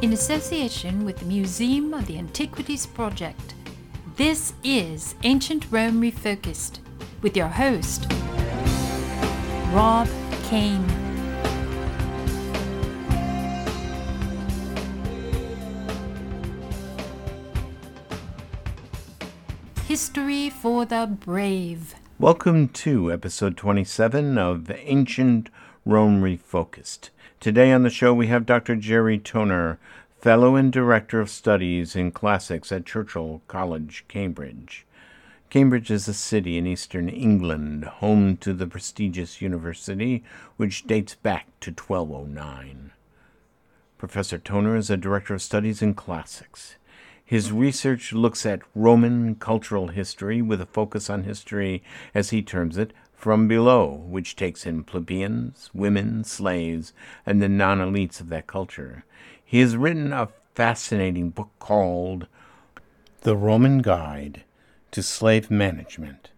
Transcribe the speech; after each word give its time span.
In 0.00 0.12
association 0.12 1.04
with 1.04 1.18
the 1.18 1.24
Museum 1.24 1.92
of 1.92 2.06
the 2.06 2.18
Antiquities 2.18 2.86
Project, 2.86 3.54
this 4.14 4.52
is 4.62 5.16
Ancient 5.24 5.66
Rome 5.72 6.00
Refocused 6.00 6.78
with 7.20 7.36
your 7.36 7.48
host, 7.48 8.06
Rob 9.72 10.08
Kane. 10.44 10.88
History 19.88 20.48
for 20.48 20.84
the 20.84 21.08
Brave. 21.08 21.96
Welcome 22.20 22.68
to 22.68 23.10
episode 23.10 23.56
27 23.56 24.38
of 24.38 24.70
Ancient 24.70 25.50
Rome 25.84 26.22
Refocused. 26.22 27.10
Today 27.40 27.70
on 27.70 27.84
the 27.84 27.90
show 27.90 28.12
we 28.12 28.26
have 28.26 28.46
Dr. 28.46 28.74
Jerry 28.74 29.16
Toner, 29.16 29.78
Fellow 30.20 30.56
and 30.56 30.72
Director 30.72 31.20
of 31.20 31.30
Studies 31.30 31.94
in 31.94 32.10
Classics 32.10 32.72
at 32.72 32.84
Churchill 32.84 33.42
College, 33.46 34.04
Cambridge. 34.08 34.84
Cambridge 35.48 35.88
is 35.88 36.08
a 36.08 36.14
city 36.14 36.58
in 36.58 36.66
eastern 36.66 37.08
England, 37.08 37.84
home 37.84 38.36
to 38.38 38.52
the 38.52 38.66
prestigious 38.66 39.40
university, 39.40 40.24
which 40.56 40.88
dates 40.88 41.14
back 41.14 41.46
to 41.60 41.70
1209. 41.70 42.90
Professor 43.98 44.38
Toner 44.38 44.74
is 44.74 44.90
a 44.90 44.96
Director 44.96 45.34
of 45.34 45.42
Studies 45.42 45.80
in 45.80 45.94
Classics. 45.94 46.74
His 47.24 47.52
research 47.52 48.12
looks 48.12 48.44
at 48.44 48.62
Roman 48.74 49.36
cultural 49.36 49.88
history 49.88 50.42
with 50.42 50.60
a 50.60 50.66
focus 50.66 51.08
on 51.08 51.22
history, 51.22 51.84
as 52.16 52.30
he 52.30 52.42
terms 52.42 52.76
it, 52.76 52.92
from 53.18 53.48
below, 53.48 54.04
which 54.06 54.36
takes 54.36 54.64
in 54.64 54.84
plebeians, 54.84 55.70
women, 55.74 56.22
slaves, 56.22 56.92
and 57.26 57.42
the 57.42 57.48
non 57.48 57.78
elites 57.78 58.20
of 58.20 58.28
that 58.28 58.46
culture. 58.46 59.04
He 59.44 59.58
has 59.58 59.76
written 59.76 60.12
a 60.12 60.28
fascinating 60.54 61.30
book 61.30 61.50
called 61.58 62.28
The 63.22 63.36
Roman 63.36 63.82
Guide 63.82 64.44
to 64.92 65.02
Slave 65.02 65.50
Management, 65.50 66.30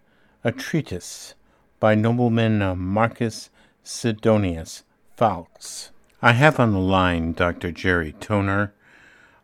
a 0.43 0.53
treatise 0.53 1.35
by 1.79 1.95
nobleman 1.95 2.63
uh, 2.63 2.75
Marcus 2.75 3.51
Sidonius 3.85 4.83
Falx. 5.19 5.91
I 6.23 6.33
have 6.33 6.59
on 6.59 6.73
the 6.73 6.79
line 6.79 7.35
Dr. 7.35 7.73
Jerry 7.73 8.15
Toner 8.21 8.73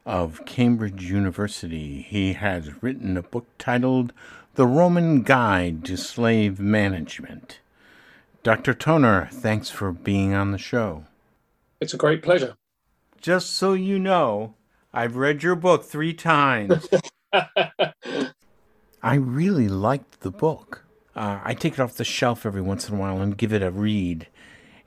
of 0.06 0.46
Cambridge 0.46 1.02
University. 1.02 2.00
He 2.00 2.32
has 2.32 2.82
written 2.82 3.18
a 3.18 3.22
book 3.22 3.46
titled 3.58 4.14
The 4.56 4.66
Roman 4.66 5.20
Guide 5.20 5.84
to 5.84 5.98
Slave 5.98 6.58
Management. 6.58 7.60
Dr. 8.42 8.72
Toner, 8.72 9.28
thanks 9.30 9.68
for 9.68 9.92
being 9.92 10.32
on 10.32 10.52
the 10.52 10.56
show. 10.56 11.04
It's 11.78 11.92
a 11.92 11.98
great 11.98 12.22
pleasure. 12.22 12.54
Just 13.20 13.50
so 13.50 13.74
you 13.74 13.98
know, 13.98 14.54
I've 14.94 15.16
read 15.16 15.42
your 15.42 15.56
book 15.56 15.84
three 15.84 16.14
times. 16.14 16.88
I 19.02 19.14
really 19.16 19.68
liked 19.68 20.22
the 20.22 20.30
book. 20.30 20.86
Uh, 21.14 21.38
I 21.44 21.52
take 21.52 21.74
it 21.74 21.80
off 21.80 21.92
the 21.92 22.02
shelf 22.02 22.46
every 22.46 22.62
once 22.62 22.88
in 22.88 22.94
a 22.94 22.98
while 22.98 23.20
and 23.20 23.36
give 23.36 23.52
it 23.52 23.62
a 23.62 23.70
read. 23.70 24.26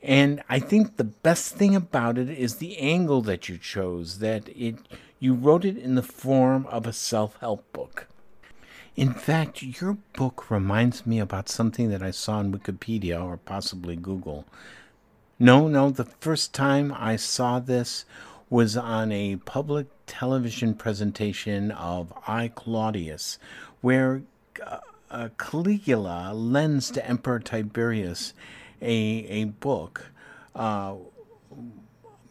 And 0.01 0.41
I 0.49 0.57
think 0.57 0.97
the 0.97 1.03
best 1.03 1.53
thing 1.53 1.75
about 1.75 2.17
it 2.17 2.31
is 2.31 2.55
the 2.55 2.75
angle 2.79 3.21
that 3.21 3.47
you 3.47 3.59
chose, 3.59 4.17
that 4.17 4.49
it 4.49 4.77
you 5.19 5.35
wrote 5.35 5.63
it 5.63 5.77
in 5.77 5.93
the 5.93 6.01
form 6.01 6.65
of 6.71 6.87
a 6.87 6.93
self 6.93 7.37
help 7.39 7.71
book. 7.71 8.07
In 8.99 9.13
fact, 9.13 9.63
your 9.63 9.93
book 10.11 10.51
reminds 10.51 11.07
me 11.07 11.19
about 11.19 11.47
something 11.47 11.89
that 11.89 12.03
I 12.03 12.11
saw 12.11 12.39
on 12.39 12.51
Wikipedia 12.51 13.23
or 13.23 13.37
possibly 13.37 13.95
Google. 13.95 14.43
No, 15.39 15.69
no, 15.69 15.89
the 15.89 16.03
first 16.03 16.53
time 16.53 16.93
I 16.93 17.15
saw 17.15 17.59
this 17.61 18.03
was 18.49 18.75
on 18.75 19.13
a 19.13 19.37
public 19.37 19.87
television 20.05 20.73
presentation 20.73 21.71
of 21.71 22.11
I 22.27 22.49
Claudius, 22.49 23.39
where 23.79 24.23
uh, 25.09 25.29
Caligula 25.37 26.33
lends 26.33 26.91
to 26.91 27.07
Emperor 27.07 27.39
Tiberius 27.39 28.33
a, 28.81 28.91
a 28.91 29.45
book 29.45 30.11
uh, 30.53 30.95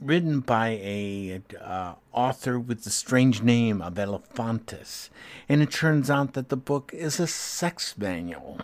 written 0.00 0.41
by 0.41 0.69
a 0.82 1.41
uh, 1.60 1.94
author 2.12 2.59
with 2.59 2.84
the 2.84 2.91
strange 2.91 3.42
name 3.42 3.82
of 3.82 3.94
Elephantus, 3.94 5.10
and 5.48 5.62
it 5.62 5.70
turns 5.70 6.10
out 6.10 6.34
that 6.34 6.48
the 6.48 6.56
book 6.56 6.92
is 6.94 7.19
a 7.19 7.26
sex 7.26 7.97
manual. 7.98 8.60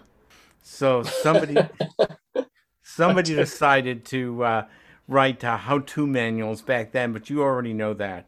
So 0.62 1.02
somebody 1.02 1.56
somebody 2.82 3.34
decided 3.34 4.04
to 4.06 4.44
uh, 4.44 4.64
write 5.08 5.44
uh, 5.44 5.56
how-to 5.56 6.06
manuals 6.06 6.62
back 6.62 6.92
then, 6.92 7.12
but 7.12 7.28
you 7.30 7.42
already 7.42 7.72
know 7.72 7.94
that. 7.94 8.26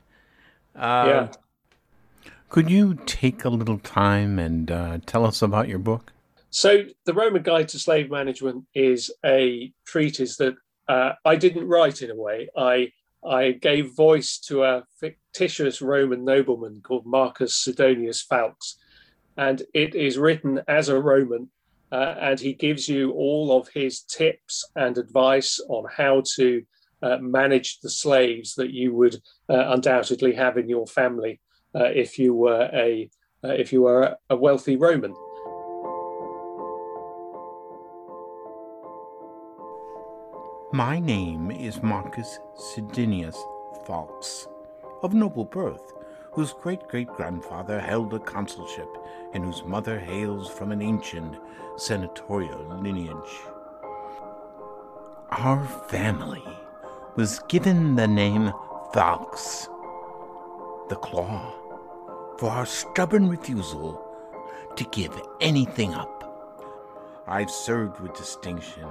Uh, 0.75 1.05
yeah. 1.06 1.28
Could 2.49 2.71
you 2.71 2.99
take 3.06 3.45
a 3.45 3.49
little 3.49 3.78
time 3.78 4.39
and 4.39 4.71
uh, 4.71 4.99
tell 5.06 5.27
us 5.27 5.43
about 5.43 5.69
your 5.69 5.78
book? 5.78 6.12
So, 6.50 6.84
The 7.05 7.12
Roman 7.12 7.43
Guide 7.43 7.69
to 7.69 7.78
Slave 7.78 8.11
Management 8.11 8.65
is 8.75 9.12
a 9.25 9.72
treatise 9.84 10.37
that 10.37 10.55
uh, 10.89 11.12
I 11.25 11.37
didn't 11.37 11.66
write 11.66 12.03
in 12.03 12.11
a 12.11 12.15
way. 12.15 12.49
I 12.56 12.93
I 13.27 13.53
gave 13.53 13.95
voice 13.95 14.39
to 14.47 14.63
a 14.63 14.85
fictitious 15.01 15.83
Roman 15.83 16.25
nobleman 16.25 16.81
called 16.83 17.07
Marcus 17.07 17.57
Sidonius 17.57 18.25
Falx, 18.25 18.77
and 19.37 19.63
it 19.75 19.95
is 19.95 20.19
written 20.19 20.61
as 20.69 20.89
a 20.89 21.01
Roman, 21.01 21.51
uh, 21.91 22.15
and 22.21 22.39
he 22.39 22.53
gives 22.53 22.89
you 22.89 23.13
all 23.13 23.59
of 23.59 23.69
his 23.69 24.01
tips 24.03 24.65
and 24.77 24.97
advice 24.97 25.61
on 25.69 25.85
how 25.95 26.23
to 26.37 26.63
uh, 27.03 27.19
manage 27.19 27.81
the 27.81 27.91
slaves 27.91 28.55
that 28.55 28.71
you 28.71 28.95
would 28.95 29.17
uh, 29.49 29.65
undoubtedly 29.69 30.33
have 30.35 30.57
in 30.57 30.69
your 30.69 30.87
family 30.87 31.41
uh, 31.75 31.85
if 31.85 32.19
you 32.19 32.35
were 32.35 32.71
a 32.73 33.11
uh, 33.45 33.49
if 33.49 33.73
you 33.73 33.83
were 33.83 34.17
a 34.31 34.37
wealthy 34.37 34.77
Roman. 34.77 35.15
My 40.77 41.01
name 41.01 41.51
is 41.51 41.83
Marcus 41.83 42.39
Sidonius 42.55 43.43
Falx, 43.87 44.47
of 45.03 45.15
noble 45.15 45.47
birth, 45.47 45.95
whose 46.33 46.53
great 46.53 46.87
great 46.87 47.09
grandfather 47.09 47.81
held 47.81 48.13
a 48.13 48.19
consulship, 48.19 48.89
and 49.33 49.43
whose 49.43 49.65
mother 49.65 49.99
hails 49.99 50.51
from 50.51 50.73
an 50.73 50.83
ancient 50.83 51.39
senatorial 51.79 52.63
lineage. 52.83 53.41
Our 55.31 55.65
family 55.89 56.45
was 57.15 57.39
given 57.49 57.97
the 57.97 58.07
name 58.07 58.53
Falx, 58.93 59.69
the 60.91 60.97
Claw, 60.97 61.55
for 62.37 62.51
our 62.51 62.67
stubborn 62.67 63.31
refusal 63.31 64.05
to 64.77 64.85
give 64.93 65.19
anything 65.41 65.95
up. 65.95 66.13
I've 67.27 67.51
served 67.51 67.99
with 68.01 68.15
distinction 68.15 68.85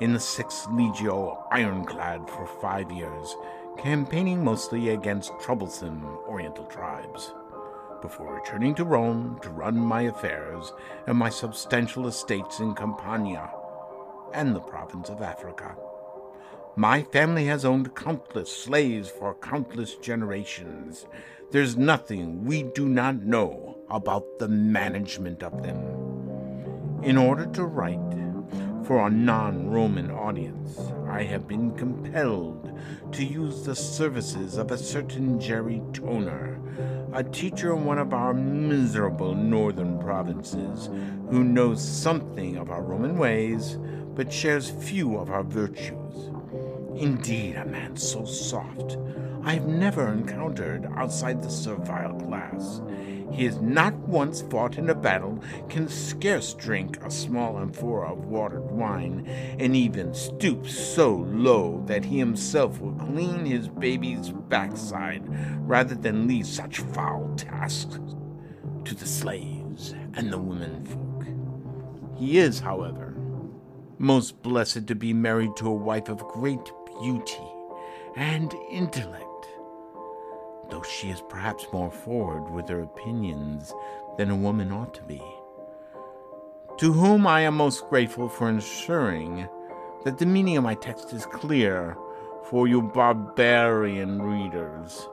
in 0.00 0.14
the 0.14 0.18
6th 0.18 0.66
Legio 0.68 1.42
Ironclad 1.52 2.28
for 2.30 2.46
five 2.46 2.90
years, 2.90 3.36
campaigning 3.76 4.42
mostly 4.42 4.88
against 4.90 5.38
troublesome 5.40 6.04
Oriental 6.26 6.64
tribes, 6.64 7.32
before 8.00 8.34
returning 8.34 8.74
to 8.76 8.84
Rome 8.84 9.38
to 9.42 9.50
run 9.50 9.78
my 9.78 10.02
affairs 10.02 10.72
and 11.06 11.18
my 11.18 11.28
substantial 11.28 12.06
estates 12.06 12.60
in 12.60 12.74
Campania 12.74 13.50
and 14.32 14.56
the 14.56 14.60
province 14.60 15.10
of 15.10 15.20
Africa. 15.20 15.76
My 16.76 17.02
family 17.02 17.44
has 17.46 17.66
owned 17.66 17.94
countless 17.94 18.50
slaves 18.50 19.10
for 19.10 19.34
countless 19.34 19.96
generations. 19.96 21.04
There's 21.50 21.76
nothing 21.76 22.44
we 22.44 22.62
do 22.62 22.88
not 22.88 23.16
know 23.16 23.76
about 23.90 24.38
the 24.38 24.48
management 24.48 25.42
of 25.42 25.62
them. 25.62 27.02
In 27.02 27.18
order 27.18 27.44
to 27.46 27.64
write 27.64 28.10
for 28.90 29.06
a 29.06 29.10
non 29.10 29.70
Roman 29.70 30.10
audience, 30.10 30.76
I 31.08 31.22
have 31.22 31.46
been 31.46 31.76
compelled 31.76 32.76
to 33.12 33.24
use 33.24 33.62
the 33.62 33.76
services 33.76 34.56
of 34.56 34.72
a 34.72 34.78
certain 34.78 35.38
Jerry 35.38 35.80
Toner, 35.92 36.60
a 37.12 37.22
teacher 37.22 37.72
in 37.72 37.84
one 37.84 38.00
of 38.00 38.12
our 38.12 38.34
miserable 38.34 39.36
northern 39.36 40.00
provinces, 40.00 40.88
who 41.30 41.44
knows 41.44 41.80
something 41.80 42.56
of 42.56 42.72
our 42.72 42.82
Roman 42.82 43.16
ways, 43.16 43.78
but 44.16 44.32
shares 44.32 44.70
few 44.70 45.18
of 45.18 45.30
our 45.30 45.44
virtues. 45.44 46.32
Indeed, 46.96 47.54
a 47.54 47.66
man 47.66 47.96
so 47.96 48.24
soft 48.24 48.96
I 49.42 49.54
have 49.54 49.66
never 49.66 50.12
encountered 50.12 50.86
outside 50.96 51.42
the 51.42 51.48
servile 51.48 52.20
class. 52.26 52.82
He 53.30 53.44
has 53.44 53.60
not 53.60 53.94
once 53.94 54.42
fought 54.42 54.76
in 54.76 54.90
a 54.90 54.94
battle, 54.94 55.42
can 55.68 55.88
scarce 55.88 56.54
drink 56.54 57.02
a 57.02 57.10
small 57.10 57.58
amphora 57.58 58.12
of 58.12 58.26
watered 58.26 58.70
wine, 58.70 59.26
and 59.58 59.76
even 59.76 60.12
stoops 60.14 60.76
so 60.76 61.14
low 61.14 61.82
that 61.86 62.04
he 62.04 62.18
himself 62.18 62.80
will 62.80 62.92
clean 62.92 63.46
his 63.46 63.68
baby's 63.68 64.30
backside 64.30 65.22
rather 65.68 65.94
than 65.94 66.26
leave 66.26 66.46
such 66.46 66.80
foul 66.80 67.32
tasks 67.36 67.98
to 68.84 68.94
the 68.94 69.06
slaves 69.06 69.94
and 70.14 70.32
the 70.32 70.38
women 70.38 70.84
folk. 70.84 72.18
He 72.18 72.38
is, 72.38 72.60
however, 72.60 73.14
most 73.98 74.42
blessed 74.42 74.86
to 74.88 74.94
be 74.94 75.12
married 75.12 75.56
to 75.56 75.68
a 75.68 75.74
wife 75.74 76.08
of 76.08 76.26
great 76.28 76.72
beauty 77.00 77.38
and 78.16 78.52
intellect. 78.70 79.29
Though 80.70 80.82
she 80.82 81.10
is 81.10 81.22
perhaps 81.28 81.66
more 81.72 81.90
forward 81.90 82.50
with 82.50 82.68
her 82.68 82.80
opinions 82.80 83.74
than 84.16 84.30
a 84.30 84.36
woman 84.36 84.72
ought 84.72 84.94
to 84.94 85.02
be. 85.02 85.22
To 86.78 86.92
whom 86.92 87.26
I 87.26 87.40
am 87.42 87.56
most 87.56 87.88
grateful 87.88 88.28
for 88.28 88.48
ensuring 88.48 89.48
that 90.04 90.18
the 90.18 90.26
meaning 90.26 90.56
of 90.56 90.64
my 90.64 90.74
text 90.74 91.12
is 91.12 91.26
clear 91.26 91.96
for 92.44 92.66
you 92.66 92.82
barbarian 92.82 94.22
readers. 94.22 95.08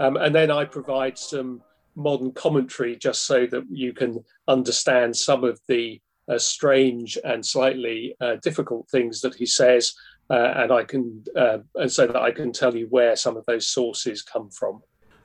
Um, 0.00 0.16
and 0.16 0.34
then 0.34 0.50
I 0.50 0.64
provide 0.64 1.16
some 1.18 1.62
modern 1.94 2.32
commentary 2.32 2.96
just 2.96 3.26
so 3.26 3.46
that 3.46 3.64
you 3.70 3.92
can 3.92 4.24
understand 4.48 5.16
some 5.16 5.44
of 5.44 5.60
the 5.68 6.00
uh, 6.28 6.38
strange 6.38 7.18
and 7.24 7.44
slightly 7.44 8.14
uh, 8.20 8.36
difficult 8.42 8.88
things 8.88 9.20
that 9.20 9.34
he 9.34 9.46
says, 9.46 9.92
uh, 10.32 10.54
and 10.56 10.72
I 10.72 10.84
can 10.84 11.22
uh, 11.36 11.58
and 11.74 11.92
so 11.92 12.06
that 12.06 12.16
I 12.16 12.30
can 12.30 12.52
tell 12.52 12.74
you 12.74 12.86
where 12.88 13.14
some 13.16 13.36
of 13.36 13.44
those 13.44 13.68
sources 13.68 14.22
come 14.22 14.48
from. 14.50 14.80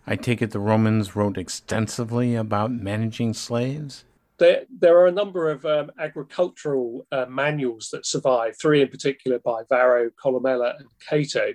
I 0.05 0.17
take 0.17 0.41
it 0.41 0.51
the 0.51 0.59
Romans 0.59 1.15
wrote 1.15 1.37
extensively 1.37 2.35
about 2.35 2.71
managing 2.71 3.33
slaves. 3.33 4.03
There, 4.37 4.63
there 4.69 4.97
are 4.99 5.07
a 5.07 5.11
number 5.11 5.49
of 5.49 5.65
um, 5.65 5.91
agricultural 5.97 7.07
uh, 7.11 7.25
manuals 7.27 7.89
that 7.91 8.05
survive, 8.05 8.55
three 8.61 8.81
in 8.81 8.89
particular 8.89 9.39
by 9.39 9.63
Varro, 9.69 10.11
Columella, 10.23 10.77
and 10.77 10.87
Cato, 11.09 11.53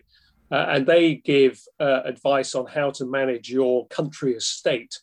uh, 0.51 0.67
and 0.71 0.87
they 0.87 1.17
give 1.17 1.61
advice 1.79 2.55
on 2.55 2.67
how 2.67 2.91
to 2.93 3.05
manage 3.05 3.51
your 3.51 3.87
country 3.89 4.33
estate. 4.33 4.99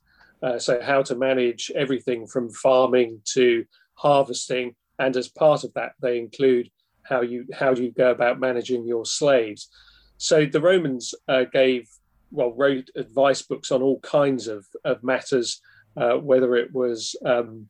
so, 0.57 0.81
how 0.81 1.03
to 1.03 1.15
manage 1.15 1.71
everything 1.75 2.25
from 2.25 2.49
farming 2.49 3.21
to 3.33 3.63
harvesting, 3.93 4.75
and 4.97 5.15
as 5.15 5.29
part 5.29 5.63
of 5.63 5.73
that, 5.75 5.93
they 6.01 6.17
include 6.17 6.69
how 7.09 7.21
you 7.21 7.45
how 7.53 7.73
do 7.73 7.83
you 7.83 7.91
go 7.91 8.11
about 8.11 8.39
managing 8.39 8.85
your 8.85 9.05
slaves. 9.05 9.69
So 10.17 10.45
the 10.45 10.61
Romans 10.61 11.13
uh, 11.27 11.45
gave 11.51 11.89
well 12.31 12.53
wrote 12.53 12.89
advice 12.95 13.41
books 13.41 13.71
on 13.71 13.81
all 13.81 13.99
kinds 14.01 14.47
of 14.47 14.65
of 14.85 15.03
matters, 15.03 15.61
uh, 15.97 16.15
whether 16.17 16.55
it 16.55 16.71
was 16.73 17.15
um, 17.25 17.67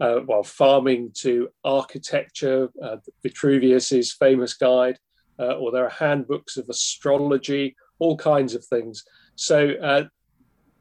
uh, 0.00 0.20
well 0.26 0.44
farming 0.44 1.10
to 1.14 1.48
architecture, 1.64 2.68
uh, 2.82 2.98
Vitruvius's 3.22 4.12
famous 4.12 4.54
guide, 4.54 4.98
uh, 5.38 5.56
or 5.56 5.72
there 5.72 5.84
are 5.84 5.90
handbooks 5.90 6.56
of 6.56 6.68
astrology, 6.68 7.76
all 7.98 8.16
kinds 8.16 8.54
of 8.54 8.64
things. 8.64 9.04
So 9.34 9.70
uh, 9.82 10.04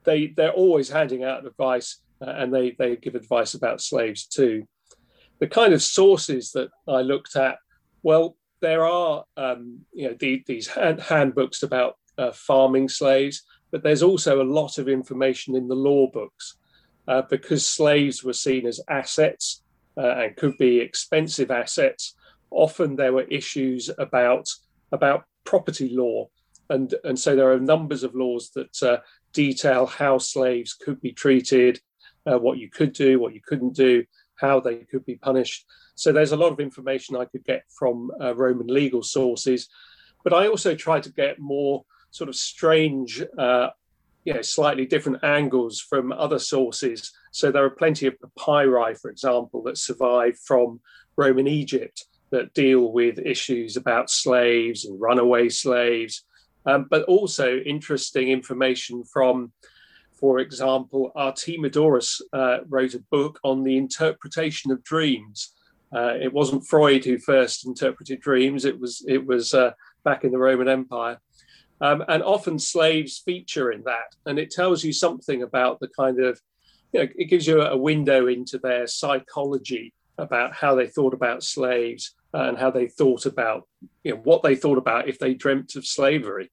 they 0.03 0.27
they're 0.27 0.51
always 0.51 0.89
handing 0.89 1.23
out 1.23 1.45
advice, 1.45 2.01
and 2.21 2.53
they 2.53 2.75
they 2.77 2.97
give 2.97 3.15
advice 3.15 3.55
about 3.55 3.81
slaves 3.81 4.27
too 4.27 4.67
the 5.39 5.47
kind 5.47 5.73
of 5.73 5.81
sources 5.83 6.51
that 6.51 6.69
I 6.87 7.01
looked 7.01 7.35
at, 7.35 7.57
well, 8.05 8.37
there 8.61 8.85
are 8.85 9.25
um, 9.35 9.79
you 9.91 10.07
know 10.07 10.15
the, 10.19 10.43
these 10.45 10.67
hand, 10.67 11.01
handbooks 11.01 11.63
about 11.63 11.97
uh, 12.19 12.31
farming 12.31 12.87
slaves, 12.87 13.41
but 13.71 13.81
there's 13.81 14.03
also 14.03 14.41
a 14.41 14.51
lot 14.59 14.77
of 14.77 14.87
information 14.87 15.55
in 15.55 15.67
the 15.67 15.75
law 15.75 16.05
books 16.11 16.57
uh, 17.07 17.23
because 17.23 17.65
slaves 17.65 18.23
were 18.23 18.31
seen 18.31 18.67
as 18.67 18.79
assets 18.89 19.63
uh, 19.97 20.17
and 20.19 20.35
could 20.35 20.55
be 20.59 20.79
expensive 20.79 21.49
assets. 21.49 22.15
Often 22.51 22.95
there 22.95 23.11
were 23.11 23.23
issues 23.23 23.89
about 23.97 24.47
about 24.91 25.25
property 25.43 25.89
law, 25.89 26.29
and 26.69 26.93
and 27.05 27.17
so 27.19 27.35
there 27.35 27.51
are 27.51 27.59
numbers 27.59 28.03
of 28.03 28.13
laws 28.13 28.51
that 28.51 28.83
uh, 28.83 28.97
detail 29.33 29.87
how 29.87 30.19
slaves 30.19 30.75
could 30.75 31.01
be 31.01 31.11
treated, 31.11 31.79
uh, 32.27 32.37
what 32.37 32.59
you 32.59 32.69
could 32.69 32.93
do, 32.93 33.19
what 33.19 33.33
you 33.33 33.41
couldn't 33.43 33.75
do, 33.75 34.05
how 34.35 34.59
they 34.59 34.77
could 34.77 35.05
be 35.05 35.15
punished. 35.15 35.65
So 35.95 36.11
there's 36.11 36.31
a 36.31 36.37
lot 36.37 36.51
of 36.51 36.59
information 36.59 37.15
I 37.15 37.25
could 37.25 37.43
get 37.43 37.63
from 37.69 38.11
uh, 38.21 38.35
Roman 38.35 38.67
legal 38.67 39.03
sources, 39.03 39.69
but 40.23 40.33
I 40.33 40.47
also 40.47 40.75
try 40.75 40.99
to 40.99 41.11
get 41.11 41.39
more 41.39 41.85
sort 42.11 42.29
of 42.29 42.35
strange, 42.35 43.23
uh, 43.37 43.69
you 44.23 44.33
know, 44.33 44.41
slightly 44.41 44.85
different 44.85 45.23
angles 45.23 45.79
from 45.79 46.11
other 46.11 46.39
sources. 46.39 47.11
So 47.31 47.51
there 47.51 47.63
are 47.63 47.69
plenty 47.69 48.07
of 48.07 48.15
papyri, 48.19 48.95
for 48.95 49.11
example, 49.11 49.61
that 49.63 49.77
survive 49.77 50.37
from 50.39 50.79
Roman 51.15 51.47
Egypt 51.47 52.05
that 52.31 52.53
deal 52.53 52.91
with 52.91 53.19
issues 53.19 53.77
about 53.77 54.09
slaves 54.09 54.85
and 54.85 54.99
runaway 54.99 55.49
slaves, 55.49 56.23
um, 56.65 56.87
but 56.89 57.03
also 57.03 57.57
interesting 57.59 58.29
information 58.29 59.03
from 59.03 59.51
for 60.15 60.39
example, 60.39 61.11
Artemidorus 61.15 62.21
uh, 62.33 62.59
wrote 62.67 62.93
a 62.93 63.03
book 63.11 63.39
on 63.43 63.63
the 63.63 63.77
interpretation 63.77 64.71
of 64.71 64.83
dreams. 64.83 65.53
Uh, 65.93 66.13
it 66.21 66.31
wasn't 66.31 66.65
Freud 66.65 67.05
who 67.05 67.17
first 67.17 67.65
interpreted 67.65 68.21
dreams; 68.21 68.65
it 68.65 68.79
was 68.79 69.03
it 69.07 69.25
was 69.25 69.53
uh, 69.53 69.71
back 70.03 70.23
in 70.23 70.31
the 70.31 70.37
Roman 70.37 70.67
Empire, 70.67 71.19
um, 71.81 72.03
and 72.07 72.23
often 72.23 72.57
slaves 72.57 73.19
feature 73.19 73.71
in 73.71 73.83
that, 73.83 74.15
and 74.25 74.39
it 74.39 74.51
tells 74.51 74.83
you 74.83 74.93
something 74.93 75.43
about 75.43 75.79
the 75.79 75.89
kind 75.89 76.19
of, 76.19 76.39
you 76.93 77.01
know, 77.01 77.07
it 77.15 77.25
gives 77.25 77.45
you 77.45 77.61
a 77.61 77.77
window 77.77 78.27
into 78.27 78.57
their 78.57 78.87
psychology 78.87 79.93
about 80.17 80.53
how 80.53 80.75
they 80.75 80.87
thought 80.87 81.13
about 81.13 81.43
slaves 81.43 82.15
and 82.33 82.57
how 82.57 82.71
they 82.71 82.87
thought 82.87 83.25
about, 83.25 83.67
you 84.03 84.11
know, 84.11 84.21
what 84.23 84.43
they 84.43 84.55
thought 84.55 84.77
about 84.77 85.07
if 85.07 85.19
they 85.19 85.33
dreamt 85.33 85.75
of 85.75 85.85
slavery. 85.85 86.51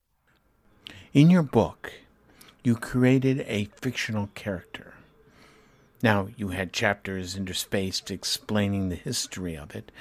In 1.12 1.28
your 1.28 1.42
book, 1.42 1.92
you 2.64 2.76
created 2.76 3.44
a 3.48 3.64
fictional 3.76 4.28
character. 4.34 4.94
Now, 6.02 6.28
you 6.36 6.48
had 6.48 6.72
chapters 6.72 7.36
interspaced 7.36 8.10
explaining 8.10 8.88
the 8.88 8.96
history 8.96 9.56
of 9.56 9.74
it, 9.74 9.92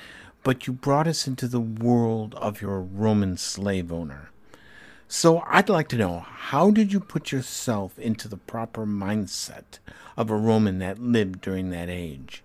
but 0.44 0.66
you 0.66 0.74
brought 0.74 1.08
us 1.08 1.28
into 1.28 1.48
the 1.48 1.60
world 1.60 2.34
of 2.36 2.62
your 2.62 2.82
Roman 2.82 3.38
slave 3.38 3.92
owner. 3.92 4.30
So 5.08 5.44
I'd 5.48 5.70
like 5.70 5.90
to 5.90 5.98
know 5.98 6.20
how 6.20 6.72
did 6.72 6.94
you 6.94 7.00
put 7.00 7.32
yourself 7.32 8.00
into 8.00 8.28
the 8.28 8.38
proper 8.38 8.86
mindset 8.86 9.80
of 10.16 10.30
a 10.30 10.36
Roman 10.36 10.80
that 10.80 11.00
lived 11.00 11.42
during 11.42 11.70
that 11.72 11.90
age? 11.90 12.44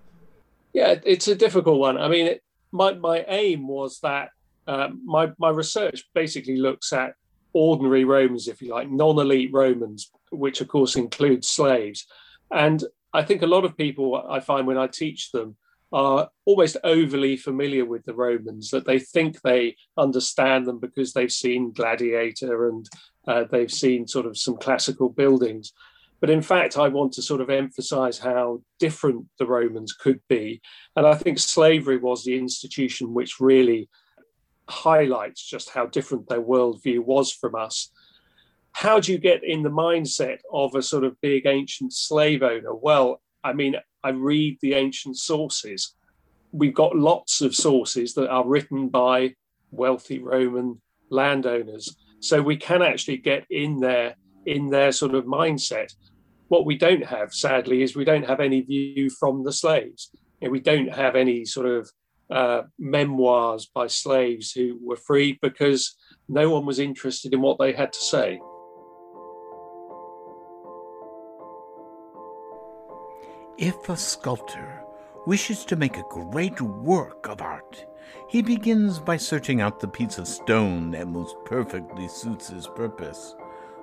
Yeah, 0.73 0.97
it's 1.05 1.29
a 1.29 1.35
difficult 1.35 1.79
one. 1.79 1.97
I 1.97 2.09
mean, 2.09 2.27
it, 2.27 2.43
my 2.73 2.93
my 2.95 3.25
aim 3.29 3.69
was 3.69 4.01
that 4.01 4.31
uh, 4.67 4.89
my 5.05 5.33
my 5.39 5.51
research 5.51 6.11
basically 6.13 6.57
looks 6.57 6.93
at 6.93 7.15
ordinary 7.56 8.05
Romans, 8.05 8.49
if 8.49 8.61
you 8.61 8.69
like, 8.69 8.91
non 8.91 9.19
elite 9.19 9.50
Romans, 9.50 10.11
which 10.31 10.61
of 10.61 10.69
course 10.69 10.94
includes 10.94 11.49
slaves. 11.49 12.06
And 12.50 12.85
I 13.14 13.23
think 13.23 13.41
a 13.41 13.47
lot 13.47 13.64
of 13.64 13.79
people 13.79 14.23
I 14.29 14.41
find 14.41 14.67
when 14.67 14.76
I 14.76 14.88
teach 14.88 15.32
them 15.32 15.56
are 15.91 16.29
almost 16.44 16.76
overly 16.85 17.36
familiar 17.36 17.86
with 17.86 18.05
the 18.05 18.13
Romans, 18.13 18.70
that 18.70 18.84
they 18.84 18.98
think 18.98 19.41
they 19.41 19.77
understand 19.96 20.67
them 20.67 20.79
because 20.79 21.13
they've 21.13 21.32
seen 21.32 21.72
Gladiator 21.72 22.69
and 22.69 22.86
uh, 23.27 23.44
they've 23.51 23.72
seen 23.72 24.06
sort 24.06 24.27
of 24.27 24.36
some 24.36 24.58
classical 24.58 25.08
buildings. 25.08 25.72
But 26.20 26.31
in 26.31 26.43
fact, 26.43 26.77
I 26.77 26.89
want 26.89 27.13
to 27.15 27.22
sort 27.22 27.41
of 27.41 27.48
emphasize 27.48 28.19
how 28.19 28.60
different 28.79 29.27
the 29.39 29.46
Romans 29.46 29.94
could 29.94 30.20
be. 30.29 30.60
And 30.94 31.06
I 31.06 31.15
think 31.15 31.39
slavery 31.39 31.96
was 31.96 32.25
the 32.25 32.36
institution 32.36 33.15
which 33.15 33.41
really 33.41 33.89
highlights 34.69 35.44
just 35.44 35.70
how 35.70 35.87
different 35.87 36.29
their 36.29 36.43
worldview 36.43 37.01
was 37.01 37.32
from 37.32 37.55
us. 37.55 37.91
How 38.73 39.01
do 39.01 39.13
you 39.13 39.19
get 39.19 39.43
in 39.44 39.63
the 39.63 39.70
mindset 39.70 40.39
of 40.53 40.75
a 40.75 40.82
sort 40.82 41.05
of 41.05 41.20
big 41.20 41.46
ancient 41.46 41.93
slave 41.93 42.43
owner? 42.43 42.75
Well, 42.75 43.23
I 43.43 43.53
mean, 43.53 43.77
I 44.03 44.11
read 44.11 44.58
the 44.61 44.75
ancient 44.75 45.17
sources. 45.17 45.94
We've 46.53 46.75
got 46.75 46.96
lots 46.96 47.41
of 47.41 47.55
sources 47.55 48.15
that 48.15 48.29
are 48.29 48.46
written 48.46 48.89
by 48.89 49.35
wealthy 49.70 50.19
Roman 50.19 50.81
landowners. 51.11 51.96
So 52.20 52.43
we 52.43 52.56
can 52.56 52.82
actually 52.82 53.19
get 53.19 53.46
in 53.51 53.79
there 53.79 54.17
in 54.46 54.69
their 54.69 54.93
sort 54.93 55.15
of 55.15 55.25
mindset. 55.25 55.94
What 56.49 56.67
we 56.67 56.77
don't 56.77 57.05
have, 57.05 57.32
sadly, 57.32 57.82
is 57.82 57.96
we 57.96 58.05
don't 58.05 58.27
have 58.27 58.41
any 58.41 58.61
view 58.61 59.11
from 59.11 59.43
the 59.43 59.53
slaves. 59.53 60.11
We 60.41 60.61
don't 60.61 60.93
have 60.93 61.17
any 61.17 61.44
sort 61.44 61.67
of 61.67 61.91
uh, 62.31 62.63
memoirs 62.79 63.67
by 63.67 63.87
slaves 63.87 64.53
who 64.53 64.79
were 64.83 64.97
freed 64.97 65.39
because 65.41 65.97
no 66.29 66.51
one 66.51 66.67
was 66.67 66.79
interested 66.79 67.33
in 67.33 67.41
what 67.41 67.59
they 67.59 67.73
had 67.73 67.93
to 67.93 68.01
say. 68.01 68.41
If 73.59 73.89
a 73.89 73.97
sculptor 73.97 74.83
wishes 75.27 75.65
to 75.65 75.77
make 75.77 75.97
a 75.97 76.05
great 76.11 76.61
work 76.61 77.27
of 77.29 77.41
art, 77.41 77.87
he 78.29 78.43
begins 78.43 78.99
by 78.99 79.17
searching 79.17 79.61
out 79.61 79.81
the 79.81 79.89
piece 79.89 80.19
of 80.19 80.29
stone 80.29 80.91
that 80.91 81.09
most 81.09 81.37
perfectly 81.45 82.09
suits 82.09 82.49
his 82.49 82.67
purpose. 82.67 83.35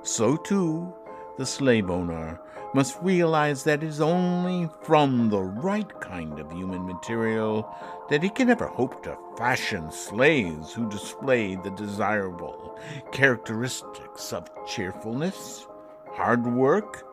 So, 0.03 0.35
too, 0.35 0.93
the 1.37 1.45
slave 1.45 1.89
owner 1.89 2.39
must 2.73 2.97
realize 3.01 3.63
that 3.63 3.83
it 3.83 3.87
is 3.87 4.01
only 4.01 4.67
from 4.81 5.29
the 5.29 5.41
right 5.41 5.99
kind 5.99 6.39
of 6.39 6.51
human 6.51 6.85
material 6.85 7.69
that 8.09 8.23
he 8.23 8.29
can 8.29 8.49
ever 8.49 8.67
hope 8.67 9.03
to 9.03 9.17
fashion 9.37 9.91
slaves 9.91 10.73
who 10.73 10.89
display 10.89 11.55
the 11.55 11.71
desirable 11.71 12.79
characteristics 13.11 14.33
of 14.33 14.49
cheerfulness, 14.65 15.67
hard 16.11 16.45
work, 16.45 17.03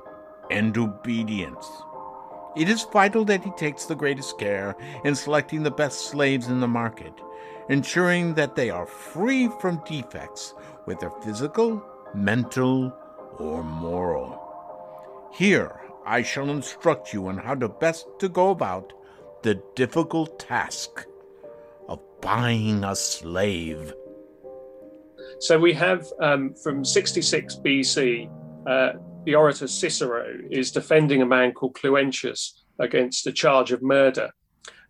and 0.51 0.77
obedience. 0.79 1.67
It 2.57 2.69
is 2.69 2.87
vital 2.91 3.25
that 3.27 3.45
he 3.45 3.51
takes 3.53 3.85
the 3.85 3.95
greatest 3.95 4.39
care 4.39 4.75
in 5.05 5.15
selecting 5.15 5.63
the 5.63 5.71
best 5.71 6.07
slaves 6.07 6.49
in 6.49 6.61
the 6.61 6.69
market, 6.69 7.13
ensuring 7.69 8.35
that 8.35 8.57
they 8.57 8.71
are 8.71 8.87
free 8.87 9.49
from 9.61 9.83
defects 9.87 10.55
with 10.87 10.99
their 10.99 11.13
physical, 11.23 11.85
mental, 12.13 12.93
or 13.39 13.63
moral. 13.63 15.31
Here 15.33 15.81
I 16.05 16.23
shall 16.23 16.51
instruct 16.51 17.13
you 17.13 17.29
on 17.29 17.39
how 17.39 17.55
to 17.55 17.69
best 17.69 18.07
to 18.19 18.29
go 18.29 18.51
about 18.51 18.93
the 19.43 19.63
difficult 19.75 20.39
task 20.39 21.07
of 21.89 22.01
buying 22.21 22.85
a 22.85 22.95
slave. 22.95 23.95
So 25.39 25.59
we 25.59 25.73
have 25.75 26.07
um, 26.21 26.55
from 26.63 26.85
66 26.85 27.57
BC, 27.65 28.31
uh, 28.67 28.99
the 29.25 29.35
orator 29.35 29.67
Cicero 29.67 30.39
is 30.51 30.71
defending 30.71 31.23
a 31.23 31.27
man 31.27 31.53
called 31.53 31.75
Cluentius 31.75 32.53
against 32.79 33.27
a 33.27 33.33
charge 33.33 33.73
of 33.73 33.83
murder. 33.83 34.31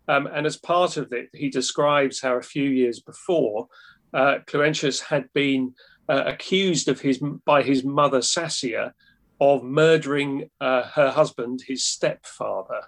Um, 0.07 0.27
and 0.27 0.45
as 0.45 0.57
part 0.57 0.97
of 0.97 1.13
it, 1.13 1.29
he 1.33 1.49
describes 1.49 2.21
how 2.21 2.35
a 2.35 2.41
few 2.41 2.69
years 2.69 2.99
before, 2.99 3.67
uh, 4.13 4.39
Cluentius 4.45 5.01
had 5.01 5.31
been 5.33 5.73
uh, 6.11 6.23
accused 6.25 6.89
of 6.89 6.99
his 6.99 7.19
by 7.45 7.63
his 7.63 7.83
mother 7.85 8.19
Sassia 8.19 8.91
of 9.39 9.63
murdering 9.63 10.49
uh, 10.59 10.83
her 10.83 11.09
husband, 11.09 11.63
his 11.65 11.83
stepfather. 11.85 12.81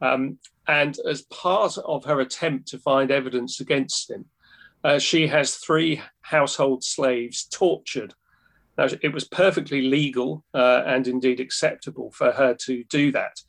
Um, 0.00 0.38
and 0.68 0.96
as 1.06 1.22
part 1.22 1.76
of 1.78 2.04
her 2.04 2.20
attempt 2.20 2.68
to 2.68 2.78
find 2.78 3.10
evidence 3.10 3.60
against 3.60 4.10
him, 4.10 4.26
uh, 4.84 4.98
she 4.98 5.26
has 5.26 5.56
three 5.56 6.00
household 6.22 6.84
slaves 6.84 7.44
tortured. 7.44 8.14
Now, 8.78 8.86
it 9.02 9.12
was 9.12 9.24
perfectly 9.24 9.82
legal 9.82 10.44
uh, 10.54 10.82
and 10.86 11.06
indeed 11.06 11.40
acceptable 11.40 12.10
for 12.12 12.32
her 12.32 12.54
to 12.66 12.84
do 12.84 13.12
that. 13.12 13.42